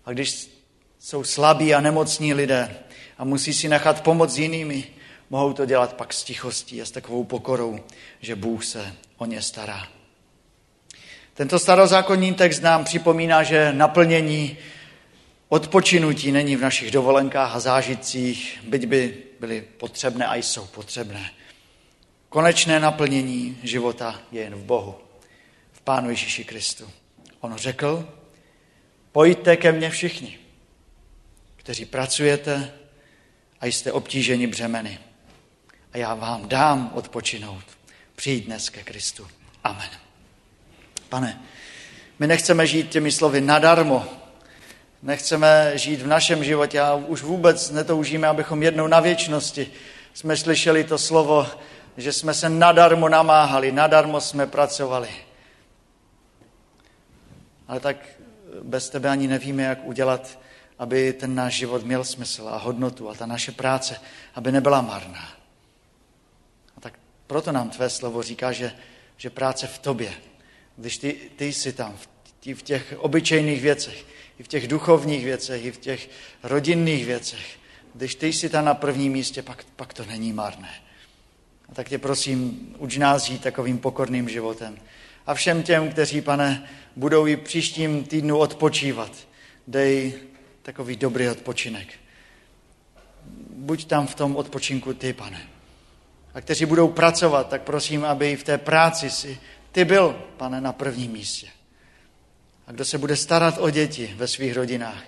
A 0.04 0.12
když 0.12 0.50
jsou 0.98 1.24
slabí 1.24 1.74
a 1.74 1.80
nemocní 1.80 2.34
lidé 2.34 2.76
a 3.18 3.24
musí 3.24 3.54
si 3.54 3.68
nechat 3.68 4.02
pomoc 4.02 4.38
jinými, 4.38 4.84
mohou 5.30 5.52
to 5.52 5.66
dělat 5.66 5.92
pak 5.92 6.12
s 6.12 6.24
tichostí 6.24 6.82
a 6.82 6.84
s 6.84 6.90
takovou 6.90 7.24
pokorou, 7.24 7.80
že 8.20 8.36
Bůh 8.36 8.64
se 8.64 8.94
o 9.16 9.26
ně 9.26 9.42
stará. 9.42 9.88
Tento 11.34 11.58
starozákonní 11.58 12.34
text 12.34 12.60
nám 12.60 12.84
připomíná, 12.84 13.42
že 13.42 13.72
naplnění 13.72 14.56
odpočinutí 15.48 16.32
není 16.32 16.56
v 16.56 16.60
našich 16.60 16.90
dovolenkách 16.90 17.54
a 17.56 17.60
zážitcích, 17.60 18.60
byť 18.62 18.86
by 18.86 19.22
byly 19.40 19.60
potřebné 19.60 20.26
a 20.26 20.34
jsou 20.34 20.66
potřebné. 20.66 21.30
Konečné 22.28 22.80
naplnění 22.80 23.58
života 23.62 24.22
je 24.32 24.42
jen 24.42 24.54
v 24.54 24.64
Bohu, 24.64 24.94
v 25.72 25.80
Pánu 25.80 26.10
Ježíši 26.10 26.44
Kristu. 26.44 26.90
On 27.40 27.56
řekl, 27.56 28.08
pojďte 29.12 29.56
ke 29.56 29.72
mně 29.72 29.90
všichni, 29.90 30.38
kteří 31.56 31.84
pracujete 31.84 32.72
a 33.60 33.66
jste 33.66 33.92
obtíženi 33.92 34.46
břemeny. 34.46 34.98
A 35.92 35.98
já 35.98 36.14
vám 36.14 36.48
dám 36.48 36.90
odpočinout. 36.94 37.64
Přijď 38.16 38.46
dnes 38.46 38.68
ke 38.68 38.82
Kristu. 38.82 39.28
Amen. 39.64 39.90
Pane, 41.08 41.42
my 42.18 42.26
nechceme 42.26 42.66
žít 42.66 42.88
těmi 42.88 43.12
slovy 43.12 43.40
nadarmo. 43.40 44.06
Nechceme 45.02 45.72
žít 45.78 46.02
v 46.02 46.06
našem 46.06 46.44
životě 46.44 46.80
a 46.80 46.94
už 46.94 47.22
vůbec 47.22 47.70
netoužíme, 47.70 48.28
abychom 48.28 48.62
jednou 48.62 48.86
na 48.86 49.00
věčnosti 49.00 49.72
jsme 50.14 50.36
slyšeli 50.36 50.84
to 50.84 50.98
slovo, 50.98 51.46
že 51.96 52.12
jsme 52.12 52.34
se 52.34 52.48
nadarmo 52.48 53.08
namáhali, 53.08 53.72
nadarmo 53.72 54.20
jsme 54.20 54.46
pracovali. 54.46 55.08
Ale 57.68 57.80
tak 57.80 57.96
bez 58.62 58.90
tebe 58.90 59.08
ani 59.08 59.28
nevíme, 59.28 59.62
jak 59.62 59.84
udělat, 59.84 60.38
aby 60.78 61.12
ten 61.12 61.34
náš 61.34 61.54
život 61.54 61.84
měl 61.84 62.04
smysl 62.04 62.48
a 62.48 62.58
hodnotu 62.58 63.10
a 63.10 63.14
ta 63.14 63.26
naše 63.26 63.52
práce, 63.52 64.00
aby 64.34 64.52
nebyla 64.52 64.80
marná. 64.80 65.28
A 66.76 66.80
tak 66.80 66.98
proto 67.26 67.52
nám 67.52 67.70
tvé 67.70 67.90
slovo 67.90 68.22
říká, 68.22 68.52
že, 68.52 68.72
že 69.16 69.30
práce 69.30 69.66
v 69.66 69.78
tobě 69.78 70.12
když 70.76 70.98
ty, 70.98 71.16
ty 71.36 71.52
jsi 71.52 71.72
tam, 71.72 71.96
v, 71.96 72.54
v 72.54 72.62
těch 72.62 72.94
obyčejných 72.98 73.62
věcech, 73.62 74.06
i 74.38 74.42
v 74.42 74.48
těch 74.48 74.68
duchovních 74.68 75.24
věcech, 75.24 75.64
i 75.64 75.72
v 75.72 75.78
těch 75.78 76.10
rodinných 76.42 77.06
věcech, 77.06 77.58
když 77.94 78.14
ty 78.14 78.32
jsi 78.32 78.48
tam 78.48 78.64
na 78.64 78.74
prvním 78.74 79.12
místě, 79.12 79.42
pak, 79.42 79.64
pak 79.76 79.94
to 79.94 80.04
není 80.04 80.32
marné. 80.32 80.74
A 81.68 81.74
tak 81.74 81.88
tě 81.88 81.98
prosím, 81.98 82.68
uč 82.78 82.96
nás 82.96 83.24
žít 83.24 83.42
takovým 83.42 83.78
pokorným 83.78 84.28
životem. 84.28 84.78
A 85.26 85.34
všem 85.34 85.62
těm, 85.62 85.90
kteří, 85.90 86.20
pane, 86.20 86.68
budou 86.96 87.26
i 87.26 87.36
příštím 87.36 88.04
týdnu 88.04 88.38
odpočívat, 88.38 89.12
dej 89.66 90.14
takový 90.62 90.96
dobrý 90.96 91.28
odpočinek. 91.28 91.88
Buď 93.50 93.84
tam 93.84 94.06
v 94.06 94.14
tom 94.14 94.36
odpočinku 94.36 94.94
ty, 94.94 95.12
pane. 95.12 95.48
A 96.34 96.40
kteří 96.40 96.66
budou 96.66 96.88
pracovat, 96.88 97.48
tak 97.48 97.62
prosím, 97.62 98.04
aby 98.04 98.36
v 98.36 98.44
té 98.44 98.58
práci 98.58 99.10
si 99.10 99.40
ty 99.72 99.84
byl, 99.84 100.22
pane, 100.36 100.60
na 100.60 100.72
prvním 100.72 101.12
místě. 101.12 101.48
A 102.66 102.72
kdo 102.72 102.84
se 102.84 102.98
bude 102.98 103.16
starat 103.16 103.58
o 103.58 103.70
děti 103.70 104.14
ve 104.16 104.28
svých 104.28 104.54
rodinách, 104.54 105.02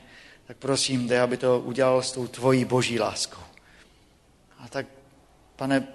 tak 0.46 0.56
prosím, 0.56 1.08
dej, 1.08 1.20
aby 1.20 1.36
to 1.36 1.60
udělal 1.60 2.02
s 2.02 2.12
tou 2.12 2.26
tvojí 2.26 2.64
boží 2.64 3.00
láskou. 3.00 3.42
A 4.58 4.68
tak, 4.68 4.86
pane, 5.56 5.88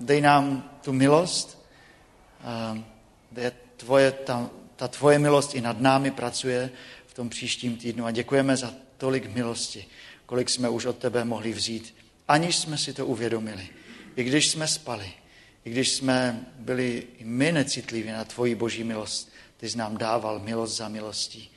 dej 0.00 0.20
nám 0.20 0.70
tu 0.84 0.92
milost, 0.92 1.66
dej 3.32 3.50
tvoje, 3.76 4.12
ta, 4.12 4.50
ta 4.76 4.88
tvoje 4.88 5.18
milost 5.18 5.54
i 5.54 5.60
nad 5.60 5.80
námi 5.80 6.10
pracuje 6.10 6.70
v 7.06 7.14
tom 7.14 7.28
příštím 7.28 7.76
týdnu 7.76 8.04
a 8.06 8.10
děkujeme 8.10 8.56
za 8.56 8.74
tolik 8.96 9.34
milosti, 9.34 9.86
kolik 10.26 10.50
jsme 10.50 10.68
už 10.68 10.84
od 10.84 10.98
tebe 10.98 11.24
mohli 11.24 11.52
vzít, 11.52 11.94
aniž 12.28 12.56
jsme 12.56 12.78
si 12.78 12.92
to 12.92 13.06
uvědomili. 13.06 13.68
I 14.16 14.24
když 14.24 14.48
jsme 14.48 14.68
spali, 14.68 15.12
i 15.64 15.70
když 15.70 15.92
jsme 15.92 16.46
byli 16.58 17.06
i 17.18 17.24
my 17.24 17.52
necitliví 17.52 18.10
na 18.10 18.24
tvoji 18.24 18.54
boží 18.54 18.84
milost, 18.84 19.32
ty 19.56 19.70
jsi 19.70 19.78
nám 19.78 19.96
dával 19.96 20.38
milost 20.38 20.76
za 20.76 20.88
milostí. 20.88 21.50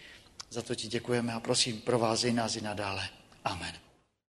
Za 0.50 0.62
to 0.62 0.76
ti 0.76 0.88
děkujeme 0.88 1.34
a 1.34 1.40
prosím, 1.40 1.82
provázej 1.82 2.34
nás 2.34 2.56
i 2.56 2.62
nadále. 2.62 3.10
Amen. 3.46 3.91